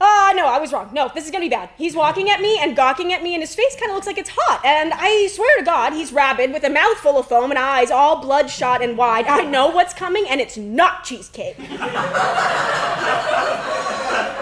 Ah, 0.00 0.32
no, 0.36 0.46
I 0.46 0.58
was 0.58 0.72
wrong. 0.72 0.90
No, 0.92 1.10
this 1.12 1.24
is 1.24 1.30
gonna 1.30 1.44
be 1.44 1.48
bad. 1.48 1.70
He's 1.78 1.96
walking 1.96 2.28
at 2.28 2.40
me 2.40 2.58
and 2.60 2.76
gawking 2.76 3.12
at 3.12 3.22
me, 3.22 3.34
and 3.34 3.42
his 3.42 3.54
face 3.54 3.74
kind 3.76 3.90
of 3.90 3.94
looks 3.94 4.06
like 4.06 4.18
it's 4.18 4.30
hot. 4.34 4.62
And 4.64 4.92
I 4.94 5.26
swear 5.28 5.58
to 5.58 5.64
God, 5.64 5.94
he's 5.94 6.12
rabid 6.12 6.52
with 6.52 6.64
a 6.64 6.70
mouth 6.70 6.98
full 6.98 7.18
of 7.18 7.26
foam 7.26 7.50
and 7.50 7.58
eyes 7.58 7.90
all 7.90 8.20
bloodshot 8.20 8.82
and 8.82 8.98
wide. 8.98 9.26
I 9.26 9.42
know 9.42 9.68
what's 9.68 9.94
coming, 9.94 10.26
and 10.28 10.40
it's 10.40 10.58
not 10.58 11.04
cheesecake. 11.04 11.56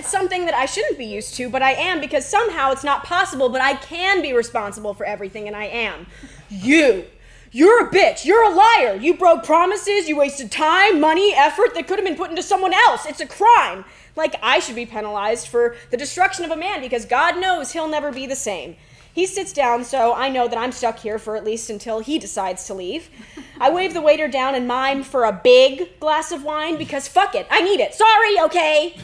It's 0.00 0.08
something 0.08 0.46
that 0.46 0.54
I 0.54 0.64
shouldn't 0.64 0.96
be 0.96 1.04
used 1.04 1.34
to, 1.34 1.50
but 1.50 1.60
I 1.60 1.72
am 1.72 2.00
because 2.00 2.24
somehow 2.24 2.70
it's 2.70 2.82
not 2.82 3.04
possible, 3.04 3.50
but 3.50 3.60
I 3.60 3.74
can 3.74 4.22
be 4.22 4.32
responsible 4.32 4.94
for 4.94 5.04
everything, 5.04 5.46
and 5.46 5.54
I 5.54 5.64
am. 5.66 6.06
You! 6.48 7.04
You're 7.52 7.86
a 7.86 7.90
bitch. 7.90 8.24
You're 8.24 8.42
a 8.42 8.54
liar. 8.54 8.94
You 8.94 9.12
broke 9.12 9.44
promises. 9.44 10.08
You 10.08 10.16
wasted 10.16 10.50
time, 10.50 11.02
money, 11.02 11.34
effort 11.34 11.74
that 11.74 11.86
could 11.86 11.98
have 11.98 12.06
been 12.06 12.16
put 12.16 12.30
into 12.30 12.42
someone 12.42 12.72
else. 12.72 13.04
It's 13.04 13.20
a 13.20 13.26
crime. 13.26 13.84
Like 14.16 14.36
I 14.42 14.58
should 14.58 14.74
be 14.74 14.86
penalized 14.86 15.48
for 15.48 15.76
the 15.90 15.98
destruction 15.98 16.46
of 16.46 16.50
a 16.50 16.56
man 16.56 16.80
because 16.80 17.04
God 17.04 17.38
knows 17.38 17.72
he'll 17.72 17.86
never 17.86 18.10
be 18.10 18.26
the 18.26 18.36
same. 18.36 18.76
He 19.12 19.26
sits 19.26 19.52
down, 19.52 19.84
so 19.84 20.14
I 20.14 20.28
know 20.28 20.46
that 20.46 20.56
I'm 20.56 20.72
stuck 20.72 21.00
here 21.00 21.18
for 21.18 21.36
at 21.36 21.44
least 21.44 21.68
until 21.68 21.98
he 22.00 22.18
decides 22.18 22.64
to 22.66 22.74
leave. 22.74 23.10
I 23.58 23.70
wave 23.70 23.92
the 23.92 24.00
waiter 24.00 24.28
down 24.28 24.54
and 24.54 24.68
mime 24.68 25.02
for 25.02 25.24
a 25.24 25.32
big 25.32 25.98
glass 25.98 26.30
of 26.30 26.44
wine 26.44 26.76
because 26.76 27.08
fuck 27.08 27.34
it, 27.34 27.46
I 27.50 27.60
need 27.60 27.80
it. 27.80 27.94
Sorry, 27.94 28.38
okay? 28.40 28.96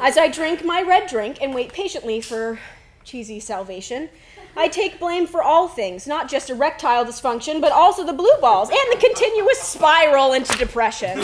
As 0.00 0.16
I 0.16 0.28
drink 0.32 0.64
my 0.64 0.80
red 0.80 1.08
drink 1.08 1.38
and 1.42 1.52
wait 1.52 1.72
patiently 1.72 2.20
for 2.20 2.60
cheesy 3.04 3.40
salvation, 3.40 4.08
I 4.56 4.68
take 4.68 4.98
blame 4.98 5.26
for 5.26 5.42
all 5.42 5.68
things, 5.68 6.06
not 6.06 6.28
just 6.28 6.50
erectile 6.50 7.04
dysfunction, 7.04 7.60
but 7.60 7.70
also 7.70 8.04
the 8.04 8.12
blue 8.12 8.36
balls 8.40 8.70
and 8.70 8.92
the 8.92 9.06
continuous 9.06 9.60
spiral 9.60 10.32
into 10.32 10.56
depression. 10.58 11.18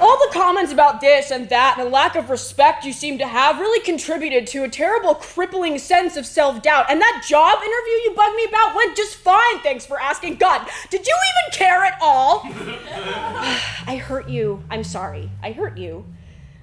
all 0.00 0.18
the 0.18 0.30
comments 0.32 0.72
about 0.72 1.00
this 1.00 1.30
and 1.30 1.48
that 1.48 1.76
and 1.76 1.86
the 1.86 1.90
lack 1.90 2.14
of 2.14 2.30
respect 2.30 2.84
you 2.84 2.92
seem 2.92 3.18
to 3.18 3.26
have 3.26 3.58
really 3.58 3.84
contributed 3.84 4.46
to 4.48 4.62
a 4.62 4.68
terrible, 4.68 5.14
crippling 5.14 5.78
sense 5.78 6.16
of 6.16 6.24
self 6.26 6.62
doubt. 6.62 6.86
And 6.88 7.00
that 7.00 7.24
job 7.26 7.58
interview 7.58 7.92
you 8.04 8.14
bugged 8.14 8.36
me 8.36 8.44
about 8.44 8.76
went 8.76 8.96
just 8.96 9.16
fine, 9.16 9.58
thanks 9.60 9.84
for 9.84 10.00
asking. 10.00 10.36
God, 10.36 10.68
did 10.90 11.06
you 11.06 11.14
even 11.14 11.58
care 11.58 11.84
at 11.84 11.98
all? 12.00 12.42
I 12.44 14.00
hurt 14.02 14.28
you. 14.28 14.62
I'm 14.70 14.84
sorry. 14.84 15.30
I 15.42 15.52
hurt 15.52 15.78
you. 15.78 16.04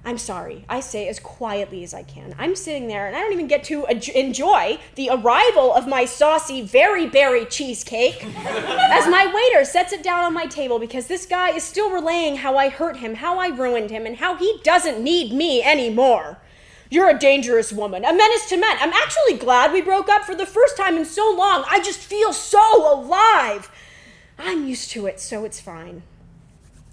I'm 0.03 0.17
sorry. 0.17 0.65
I 0.67 0.79
say 0.79 1.07
as 1.07 1.19
quietly 1.19 1.83
as 1.83 1.93
I 1.93 2.01
can. 2.01 2.33
I'm 2.39 2.55
sitting 2.55 2.87
there 2.87 3.05
and 3.07 3.15
I 3.15 3.19
don't 3.21 3.33
even 3.33 3.47
get 3.47 3.63
to 3.65 3.85
enjoy 4.17 4.79
the 4.95 5.09
arrival 5.11 5.73
of 5.73 5.87
my 5.87 6.05
saucy, 6.05 6.63
very 6.63 7.07
berry 7.07 7.45
cheesecake 7.45 8.25
as 8.35 9.07
my 9.07 9.31
waiter 9.31 9.63
sets 9.63 9.93
it 9.93 10.01
down 10.01 10.23
on 10.23 10.33
my 10.33 10.47
table 10.47 10.79
because 10.79 11.05
this 11.05 11.27
guy 11.27 11.49
is 11.49 11.63
still 11.63 11.91
relaying 11.91 12.37
how 12.37 12.57
I 12.57 12.69
hurt 12.69 12.97
him, 12.97 13.15
how 13.15 13.37
I 13.37 13.47
ruined 13.47 13.91
him, 13.91 14.07
and 14.07 14.17
how 14.17 14.35
he 14.37 14.59
doesn't 14.63 15.03
need 15.03 15.33
me 15.33 15.61
anymore. 15.61 16.39
You're 16.89 17.09
a 17.09 17.17
dangerous 17.17 17.71
woman, 17.71 18.03
a 18.03 18.11
menace 18.11 18.49
to 18.49 18.57
men. 18.57 18.77
I'm 18.79 18.93
actually 18.93 19.37
glad 19.37 19.71
we 19.71 19.81
broke 19.81 20.09
up 20.09 20.23
for 20.23 20.35
the 20.35 20.47
first 20.47 20.75
time 20.77 20.97
in 20.97 21.05
so 21.05 21.33
long. 21.37 21.63
I 21.69 21.79
just 21.79 21.99
feel 21.99 22.33
so 22.33 22.93
alive. 22.93 23.71
I'm 24.39 24.67
used 24.67 24.89
to 24.91 25.05
it, 25.05 25.19
so 25.19 25.45
it's 25.45 25.61
fine. 25.61 26.01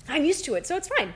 I'm 0.07 0.25
used 0.27 0.45
to 0.45 0.55
it, 0.55 0.67
so 0.67 0.77
it's 0.77 0.89
fine. 0.89 1.15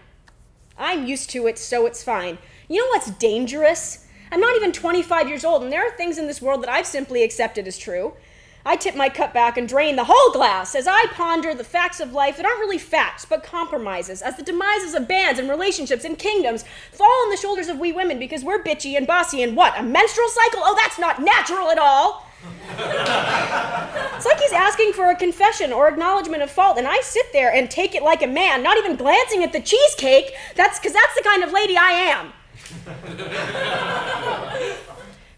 I'm 0.83 1.07
used 1.07 1.31
to 1.31 1.47
it, 1.47 1.59
so 1.59 1.87
it's 1.87 2.03
fine. 2.03 2.39
You 2.69 2.81
know 2.81 2.89
what's 2.89 3.11
dangerous? 3.13 4.07
I'm 4.33 4.41
not 4.41 4.57
even 4.57 4.73
25 4.73 5.29
years 5.29 5.45
old, 5.45 5.63
and 5.63 5.73
there 5.73 5.87
are 5.87 5.97
things 5.97 6.19
in 6.19 6.27
this 6.27 6.43
world 6.43 6.63
that 6.63 6.71
I've 6.71 6.87
simply 6.87 7.23
accepted 7.23 7.69
as 7.69 7.79
true. 7.79 8.15
I 8.65 8.77
tip 8.77 8.97
my 8.97 9.09
cup 9.09 9.33
back 9.33 9.57
and 9.57 9.69
drain 9.69 9.97
the 9.97 10.05
whole 10.05 10.33
glass 10.33 10.75
as 10.75 10.89
I 10.89 11.07
ponder 11.13 11.55
the 11.55 11.65
facts 11.65 12.01
of 12.01 12.13
life 12.13 12.37
that 12.37 12.47
aren't 12.47 12.61
really 12.61 12.79
facts, 12.79 13.25
but 13.25 13.45
compromises, 13.45 14.23
as 14.23 14.37
the 14.37 14.43
demises 14.43 14.95
of 14.95 15.07
bands 15.07 15.39
and 15.39 15.49
relationships 15.49 16.05
and 16.05 16.19
kingdoms 16.19 16.65
fall 16.91 17.11
on 17.25 17.31
the 17.31 17.37
shoulders 17.37 17.69
of 17.69 17.79
we 17.79 17.93
women 17.93 18.19
because 18.19 18.45
we're 18.45 18.63
bitchy 18.63 18.97
and 18.97 19.07
bossy 19.07 19.43
and 19.43 19.57
what? 19.57 19.79
A 19.79 19.83
menstrual 19.83 20.29
cycle? 20.29 20.63
Oh, 20.65 20.77
that's 20.77 20.99
not 20.99 21.23
natural 21.23 21.71
at 21.71 21.79
all! 21.79 22.27
It's 24.17 24.27
like 24.27 24.39
he's 24.39 24.53
asking 24.53 24.93
for 24.93 25.11
a 25.11 25.17
confession 25.17 25.73
or 25.73 25.89
acknowledgement 25.89 26.43
of 26.43 26.51
fault, 26.51 26.79
and 26.79 26.87
I 26.87 27.01
sit 27.01 27.33
there 27.33 27.53
and 27.53 27.71
take 27.71 27.95
it 27.95 28.03
like 28.03 28.23
a 28.23 28.27
man, 28.27 28.63
not 28.63 28.79
even 28.79 28.97
glancing 28.97 29.43
at 29.43 29.53
the 29.53 29.61
cheesecake. 29.61 30.33
That's 30.55 30.79
because 30.79 30.93
that's 30.93 31.15
the 31.15 31.23
kind 31.25 31.43
of 31.43 31.53
lady 31.53 31.77
I 31.77 31.93
am. 31.93 32.33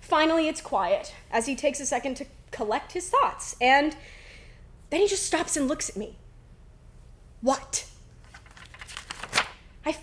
Finally, 0.00 0.48
it's 0.48 0.60
quiet 0.60 1.14
as 1.30 1.46
he 1.46 1.56
takes 1.56 1.80
a 1.80 1.86
second 1.86 2.16
to 2.16 2.26
collect 2.50 2.92
his 2.92 3.08
thoughts, 3.08 3.56
and 3.60 3.96
then 4.90 5.00
he 5.00 5.08
just 5.08 5.24
stops 5.24 5.56
and 5.56 5.66
looks 5.66 5.88
at 5.88 5.96
me. 5.96 6.18
What? 7.40 7.86
I, 9.84 9.96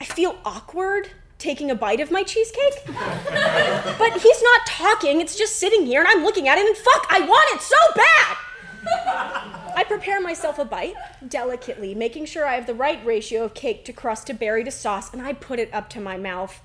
I 0.00 0.04
feel 0.04 0.38
awkward 0.44 1.10
taking 1.38 1.70
a 1.70 1.74
bite 1.74 2.00
of 2.00 2.10
my 2.10 2.22
cheesecake. 2.22 2.84
but 2.86 4.20
he's 4.20 4.42
not 4.42 4.66
talking, 4.66 5.20
it's 5.20 5.36
just 5.36 5.56
sitting 5.56 5.86
here, 5.86 6.00
and 6.00 6.08
I'm 6.08 6.24
looking 6.24 6.48
at 6.48 6.58
it, 6.58 6.66
and 6.66 6.76
fuck, 6.76 7.06
I 7.10 7.20
want 7.20 7.54
it 7.54 7.62
so 7.62 7.76
bad! 7.94 8.36
I 9.76 9.84
prepare 9.86 10.20
myself 10.20 10.58
a 10.58 10.64
bite, 10.64 10.94
delicately, 11.26 11.94
making 11.94 12.26
sure 12.26 12.46
I 12.46 12.54
have 12.54 12.66
the 12.66 12.74
right 12.74 13.04
ratio 13.04 13.44
of 13.44 13.54
cake 13.54 13.84
to 13.84 13.92
crust 13.92 14.26
to 14.26 14.34
berry 14.34 14.64
to 14.64 14.70
sauce, 14.70 15.12
and 15.12 15.22
I 15.22 15.32
put 15.32 15.58
it 15.58 15.72
up 15.72 15.88
to 15.90 16.00
my 16.00 16.16
mouth 16.16 16.60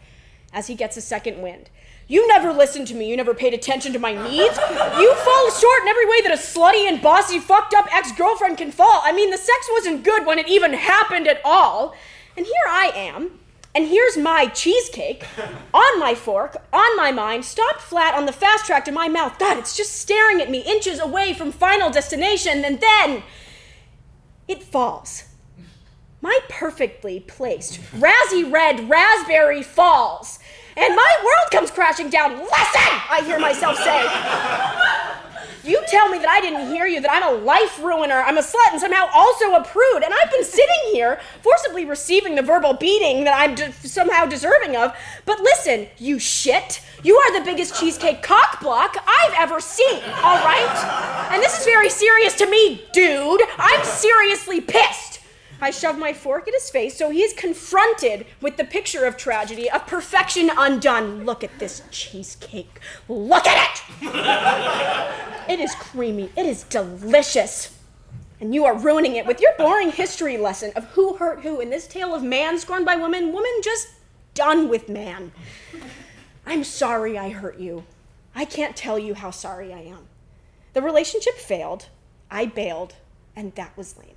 as 0.51 0.67
he 0.67 0.75
gets 0.75 0.97
a 0.97 1.01
second 1.01 1.41
wind. 1.41 1.69
You 2.07 2.27
never 2.27 2.51
listened 2.51 2.87
to 2.87 2.95
me. 2.95 3.09
You 3.09 3.17
never 3.17 3.33
paid 3.33 3.53
attention 3.53 3.93
to 3.93 3.99
my 3.99 4.13
needs. 4.13 4.57
You 4.99 5.15
fall 5.15 5.51
short 5.51 5.81
in 5.83 5.87
every 5.87 6.05
way 6.05 6.21
that 6.21 6.31
a 6.33 6.37
slutty 6.37 6.87
and 6.87 7.01
bossy, 7.01 7.39
fucked 7.39 7.73
up 7.73 7.87
ex 7.93 8.11
girlfriend 8.11 8.57
can 8.57 8.71
fall. 8.71 9.01
I 9.03 9.13
mean, 9.13 9.31
the 9.31 9.37
sex 9.37 9.69
wasn't 9.71 10.03
good 10.03 10.25
when 10.25 10.37
it 10.37 10.47
even 10.47 10.73
happened 10.73 11.27
at 11.27 11.41
all. 11.45 11.95
And 12.35 12.45
here 12.45 12.65
I 12.67 12.91
am, 12.93 13.39
and 13.75 13.87
here's 13.87 14.17
my 14.17 14.45
cheesecake 14.47 15.25
on 15.73 15.99
my 15.99 16.13
fork, 16.13 16.57
on 16.71 16.95
my 16.95 17.11
mind, 17.11 17.43
stopped 17.45 17.81
flat 17.81 18.13
on 18.13 18.25
the 18.25 18.31
fast 18.31 18.65
track 18.65 18.85
to 18.85 18.91
my 18.91 19.07
mouth. 19.07 19.39
God, 19.39 19.57
it's 19.57 19.75
just 19.75 19.93
staring 19.93 20.41
at 20.41 20.49
me 20.49 20.59
inches 20.59 20.99
away 20.99 21.33
from 21.33 21.51
final 21.51 21.89
destination, 21.89 22.63
and 22.63 22.79
then 22.79 23.23
it 24.47 24.61
falls. 24.63 25.23
My 26.21 26.39
perfectly 26.49 27.19
placed, 27.19 27.81
razzy 27.91 28.49
red 28.49 28.89
raspberry 28.89 29.63
falls, 29.63 30.39
and 30.77 30.95
my 30.95 31.15
world 31.23 31.51
comes 31.51 31.71
crashing 31.71 32.09
down. 32.09 32.31
Listen, 32.37 32.49
I 32.51 33.23
hear 33.25 33.39
myself 33.39 33.77
say. 33.77 35.29
You 35.63 35.81
tell 35.87 36.09
me 36.09 36.17
that 36.17 36.27
I 36.27 36.41
didn't 36.41 36.67
hear 36.67 36.85
you, 36.87 36.99
that 36.99 37.11
I'm 37.11 37.35
a 37.35 37.37
life 37.39 37.79
ruiner, 37.81 38.21
I'm 38.21 38.37
a 38.37 38.41
slut, 38.41 38.71
and 38.71 38.81
somehow 38.81 39.07
also 39.13 39.53
a 39.53 39.63
prude. 39.63 40.03
And 40.03 40.13
I've 40.13 40.29
been 40.29 40.43
sitting 40.43 40.91
here, 40.91 41.21
forcibly 41.41 41.85
receiving 41.85 42.35
the 42.35 42.41
verbal 42.41 42.73
beating 42.73 43.23
that 43.23 43.39
I'm 43.39 43.55
de- 43.55 43.71
somehow 43.71 44.25
deserving 44.25 44.75
of. 44.75 44.93
But 45.25 45.39
listen, 45.39 45.87
you 45.97 46.19
shit, 46.19 46.81
you 47.01 47.15
are 47.15 47.39
the 47.39 47.45
biggest 47.45 47.79
cheesecake 47.79 48.21
cock 48.21 48.59
block 48.59 48.97
I've 49.07 49.33
ever 49.37 49.61
seen, 49.61 50.01
all 50.03 50.43
right? 50.43 51.29
And 51.31 51.41
this 51.41 51.57
is 51.59 51.65
very 51.65 51.89
serious 51.89 52.33
to 52.35 52.49
me, 52.49 52.83
dude. 52.91 53.41
I'm 53.57 53.83
seriously 53.85 54.59
pissed. 54.59 55.02
I 55.63 55.71
shove 55.71 55.97
my 55.97 56.11
fork 56.11 56.47
at 56.47 56.53
his 56.53 56.69
face 56.69 56.97
so 56.97 57.09
he 57.09 57.21
is 57.21 57.33
confronted 57.33 58.25
with 58.41 58.57
the 58.57 58.65
picture 58.65 59.05
of 59.05 59.15
tragedy, 59.15 59.71
of 59.71 59.87
perfection 59.87 60.51
undone. 60.55 61.25
Look 61.25 61.43
at 61.43 61.57
this 61.57 61.81
cheesecake. 61.89 62.81
Look 63.07 63.47
at 63.47 63.81
it! 64.01 65.29
It 65.49 65.59
is 65.59 65.75
creamy. 65.75 66.31
It 66.37 66.45
is 66.45 66.63
delicious. 66.63 67.77
And 68.39 68.55
you 68.55 68.63
are 68.65 68.77
ruining 68.77 69.17
it 69.17 69.25
with 69.25 69.41
your 69.41 69.51
boring 69.57 69.91
history 69.91 70.37
lesson 70.37 70.71
of 70.75 70.85
who 70.91 71.17
hurt 71.17 71.41
who 71.41 71.59
in 71.59 71.69
this 71.69 71.85
tale 71.85 72.15
of 72.15 72.23
man 72.23 72.57
scorned 72.59 72.85
by 72.85 72.95
woman, 72.95 73.33
woman 73.33 73.51
just 73.61 73.89
done 74.33 74.69
with 74.69 74.87
man. 74.87 75.33
I'm 76.45 76.63
sorry 76.63 77.17
I 77.17 77.29
hurt 77.29 77.59
you. 77.59 77.83
I 78.33 78.45
can't 78.45 78.75
tell 78.75 78.97
you 78.97 79.13
how 79.15 79.31
sorry 79.31 79.73
I 79.73 79.79
am. 79.79 80.07
The 80.73 80.81
relationship 80.81 81.35
failed. 81.35 81.87
I 82.31 82.45
bailed, 82.45 82.95
and 83.35 83.53
that 83.55 83.75
was 83.77 83.97
lame. 83.97 84.12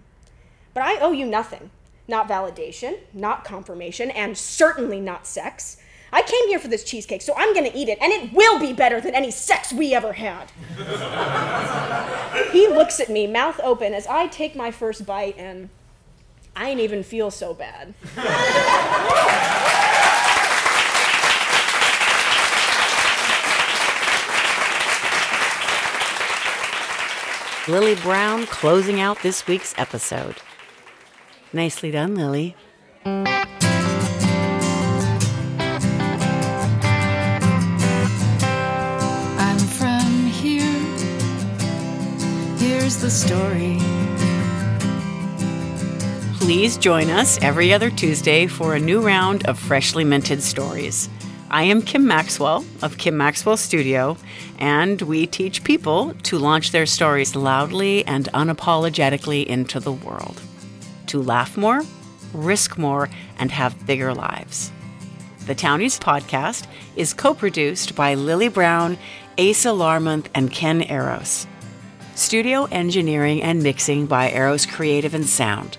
But 0.77 0.85
I 0.85 0.99
owe 1.01 1.13
you 1.13 1.25
nothing. 1.25 1.71
Not 2.07 2.29
validation, 2.29 2.99
not 3.15 3.45
confirmation, 3.47 4.11
and 4.11 4.37
certainly 4.37 5.01
not 5.01 5.27
sex. 5.27 5.79
I 6.13 6.21
came 6.21 6.49
here 6.49 6.59
for 6.59 6.69
this 6.69 6.85
cheesecake, 6.85 7.23
so 7.23 7.33
I'm 7.35 7.55
gonna 7.55 7.71
eat 7.75 7.89
it, 7.89 7.97
and 7.99 8.13
it 8.13 8.31
will 8.35 8.61
be 8.61 8.75
better 8.75 9.01
than 9.01 9.15
any 9.15 9.31
sex 9.31 9.73
we 9.73 9.95
ever 9.95 10.13
had. 10.13 10.51
he 12.53 12.69
looks 12.69 13.01
at 13.01 13.09
me, 13.09 13.27
mouth 13.27 13.59
open, 13.65 13.95
as 13.95 14.07
I 14.07 14.27
take 14.27 14.55
my 14.55 14.71
first 14.71 15.07
bite, 15.07 15.39
and 15.39 15.71
I 16.55 16.69
ain't 16.69 16.81
even 16.81 17.03
feel 17.03 17.31
so 17.31 17.55
bad. 17.55 17.95
Lily 27.67 27.95
Brown 27.95 28.45
closing 28.45 29.01
out 29.01 29.23
this 29.23 29.47
week's 29.47 29.75
episode. 29.79 30.37
Nicely 31.57 31.91
done, 31.91 32.15
Lily. 32.17 32.55
I'm 33.07 33.25
from 39.59 40.27
here, 40.27 40.61
Here's 42.59 42.99
the 42.99 43.09
story. 43.09 43.79
Please 46.39 46.77
join 46.77 47.09
us 47.09 47.41
every 47.41 47.73
other 47.73 47.89
Tuesday 47.89 48.47
for 48.47 48.75
a 48.75 48.79
new 48.79 49.01
round 49.01 49.47
of 49.47 49.59
freshly 49.59 50.05
minted 50.05 50.43
stories. 50.43 51.09
I 51.51 51.63
am 51.63 51.81
Kim 51.81 52.07
Maxwell 52.07 52.67
of 52.83 52.99
Kim 52.99 53.17
Maxwell 53.17 53.57
Studio, 53.57 54.19
and 54.59 55.01
we 55.01 55.27
teach 55.27 55.65
people 55.65 56.13
to 56.25 56.39
launch 56.39 56.73
their 56.73 56.85
stories 56.85 57.35
loudly 57.35 58.05
and 58.05 58.27
unapologetically 58.35 59.47
into 59.47 59.81
the 59.81 59.93
world. 59.93 60.43
To 61.07 61.23
laugh 61.23 61.57
more, 61.57 61.83
risk 62.33 62.79
more, 62.79 63.09
and 63.39 63.51
have 63.51 63.87
bigger 63.87 64.15
lives. 64.15 64.73
The 65.47 65.55
Townies 65.55 65.99
podcast 66.01 66.67
is 66.97 67.15
co 67.15 67.33
produced 67.33 67.95
by 67.95 68.15
Lily 68.15 68.49
Brown, 68.49 68.99
Asa 69.39 69.69
Larmonth, 69.69 70.27
and 70.35 70.51
Ken 70.51 70.83
Eros. 70.83 71.47
Studio 72.17 72.65
engineering 72.73 73.43
and 73.43 73.63
mixing 73.63 74.07
by 74.07 74.31
Eros 74.31 74.67
Creative 74.67 75.15
and 75.15 75.27
Sound. 75.27 75.79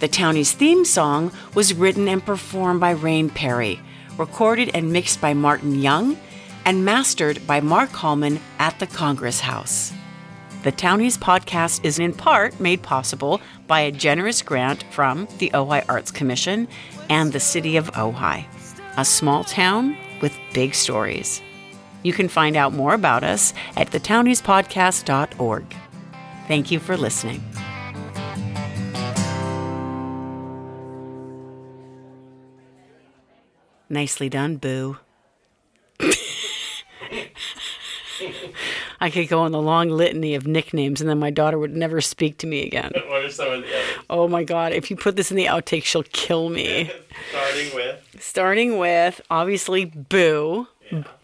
The 0.00 0.08
Townies 0.08 0.52
theme 0.52 0.84
song 0.84 1.32
was 1.54 1.74
written 1.74 2.08
and 2.08 2.24
performed 2.24 2.80
by 2.80 2.92
Rain 2.92 3.28
Perry, 3.28 3.80
recorded 4.16 4.70
and 4.74 4.92
mixed 4.92 5.20
by 5.20 5.34
Martin 5.34 5.74
Young, 5.74 6.16
and 6.64 6.84
mastered 6.84 7.46
by 7.46 7.60
Mark 7.60 7.90
Hallman 7.90 8.40
at 8.58 8.78
the 8.78 8.86
Congress 8.86 9.40
House. 9.40 9.92
The 10.66 10.72
Townies 10.72 11.16
podcast 11.16 11.84
is 11.84 12.00
in 12.00 12.12
part 12.12 12.58
made 12.58 12.82
possible 12.82 13.40
by 13.68 13.82
a 13.82 13.92
generous 13.92 14.42
grant 14.42 14.82
from 14.90 15.28
the 15.38 15.48
Ojai 15.54 15.84
Arts 15.88 16.10
Commission 16.10 16.66
and 17.08 17.32
the 17.32 17.38
City 17.38 17.76
of 17.76 17.88
Ojai, 17.92 18.46
a 18.96 19.04
small 19.04 19.44
town 19.44 19.96
with 20.20 20.36
big 20.52 20.74
stories. 20.74 21.40
You 22.02 22.12
can 22.12 22.28
find 22.28 22.56
out 22.56 22.72
more 22.72 22.94
about 22.94 23.22
us 23.22 23.54
at 23.76 23.92
thetowniespodcast.org. 23.92 25.76
Thank 26.48 26.72
you 26.72 26.80
for 26.80 26.96
listening. 26.96 27.44
Nicely 33.88 34.28
done, 34.28 34.56
Boo. 34.56 34.98
I 39.06 39.10
could 39.10 39.28
go 39.28 39.38
on 39.38 39.52
the 39.52 39.62
long 39.62 39.88
litany 39.90 40.34
of 40.34 40.48
nicknames 40.48 41.00
and 41.00 41.08
then 41.08 41.20
my 41.20 41.30
daughter 41.30 41.60
would 41.60 41.76
never 41.76 42.00
speak 42.00 42.38
to 42.38 42.46
me 42.48 42.66
again. 42.66 42.90
What 43.06 43.24
are 43.24 43.30
some 43.30 43.52
of 43.52 43.62
the 43.62 43.68
others? 43.68 44.04
Oh 44.10 44.26
my 44.26 44.42
god, 44.42 44.72
if 44.72 44.90
you 44.90 44.96
put 44.96 45.14
this 45.14 45.30
in 45.30 45.36
the 45.36 45.44
outtake, 45.44 45.84
she'll 45.84 46.02
kill 46.02 46.48
me. 46.48 46.90
Starting 47.30 47.74
with 47.76 48.16
Starting 48.18 48.78
with 48.78 49.20
obviously 49.30 49.84
Boo, 49.84 50.66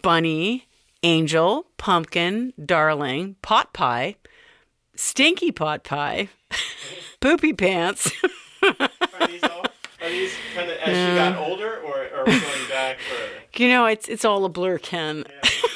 Bunny, 0.01 0.65
Angel, 1.03 1.65
Pumpkin, 1.75 2.53
Darling, 2.65 3.35
Pot 3.41 3.73
Pie, 3.73 4.15
Stinky 4.95 5.51
Pot 5.51 5.83
Pie, 5.83 6.29
Poopy 7.19 7.51
Pants. 7.51 8.09
are 8.63 9.27
these 9.27 9.43
all 9.43 9.65
are 10.01 10.09
these 10.09 10.33
kind 10.55 10.71
of 10.71 10.77
as 10.77 10.85
she 10.85 11.15
got 11.17 11.35
older 11.35 11.81
or, 11.81 12.05
or 12.05 12.19
are 12.21 12.25
we 12.25 12.31
going 12.31 12.69
back 12.69 12.97
further? 12.99 13.41
You 13.57 13.67
know, 13.67 13.87
it's 13.87 14.07
it's 14.07 14.23
all 14.23 14.45
a 14.45 14.49
blur, 14.49 14.77
Ken. 14.77 15.25
You 15.43 15.49
she 15.49 15.67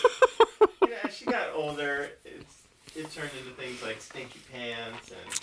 got 1.30 1.53
older, 1.53 2.09
it 2.97 3.11
turned 3.11 3.29
into 3.39 3.51
things 3.51 3.81
like 3.83 4.01
stinky 4.01 4.39
pants 4.51 5.11
and 5.11 5.39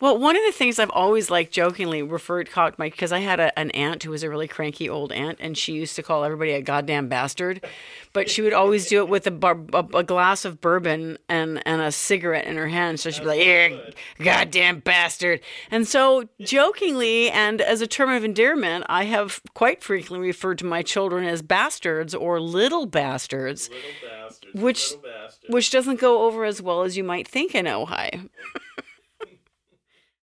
Well, 0.00 0.18
one 0.18 0.36
of 0.36 0.42
the 0.44 0.52
things 0.52 0.78
I've 0.78 0.90
always 0.90 1.30
like 1.30 1.50
jokingly 1.50 2.02
referred 2.02 2.48
to 2.50 2.74
my 2.76 2.90
because 2.90 3.12
I 3.12 3.20
had 3.20 3.40
a, 3.40 3.58
an 3.58 3.70
aunt 3.70 4.02
who 4.02 4.10
was 4.10 4.22
a 4.22 4.28
really 4.28 4.46
cranky 4.48 4.88
old 4.88 5.10
aunt, 5.12 5.38
and 5.40 5.56
she 5.56 5.72
used 5.72 5.96
to 5.96 6.02
call 6.02 6.24
everybody 6.24 6.52
a 6.52 6.60
goddamn 6.60 7.08
bastard, 7.08 7.64
but 8.12 8.28
she 8.28 8.42
would 8.42 8.52
always 8.52 8.86
do 8.88 8.98
it 8.98 9.08
with 9.08 9.26
a, 9.26 9.30
bar, 9.30 9.58
a, 9.72 9.78
a 9.94 10.04
glass 10.04 10.44
of 10.44 10.60
bourbon 10.60 11.16
and 11.28 11.62
and 11.66 11.80
a 11.80 11.90
cigarette 11.90 12.46
in 12.46 12.56
her 12.56 12.68
hand. 12.68 13.00
So 13.00 13.10
she'd 13.10 13.22
be 13.22 13.26
like, 13.26 13.38
"Yeah, 13.38 13.78
goddamn 14.22 14.80
bastard." 14.80 15.40
And 15.70 15.88
so 15.88 16.28
jokingly 16.40 17.30
and 17.30 17.60
as 17.60 17.80
a 17.80 17.86
term 17.86 18.10
of 18.10 18.24
endearment, 18.24 18.84
I 18.88 19.04
have 19.04 19.40
quite 19.54 19.82
frequently 19.82 20.26
referred 20.26 20.58
to 20.58 20.66
my 20.66 20.82
children 20.82 21.24
as 21.24 21.40
bastards 21.40 22.14
or 22.14 22.40
little 22.40 22.84
bastards, 22.86 23.70
little 23.70 23.90
bastards, 24.20 24.54
which 24.54 24.90
little 24.90 25.02
bastards. 25.02 25.48
which 25.48 25.70
doesn't 25.70 26.00
go 26.00 26.26
over 26.26 26.44
as 26.44 26.60
well 26.60 26.82
as 26.82 26.97
you 26.98 27.04
might 27.04 27.26
think 27.26 27.54
in 27.54 27.64
Ojai. 27.64 28.28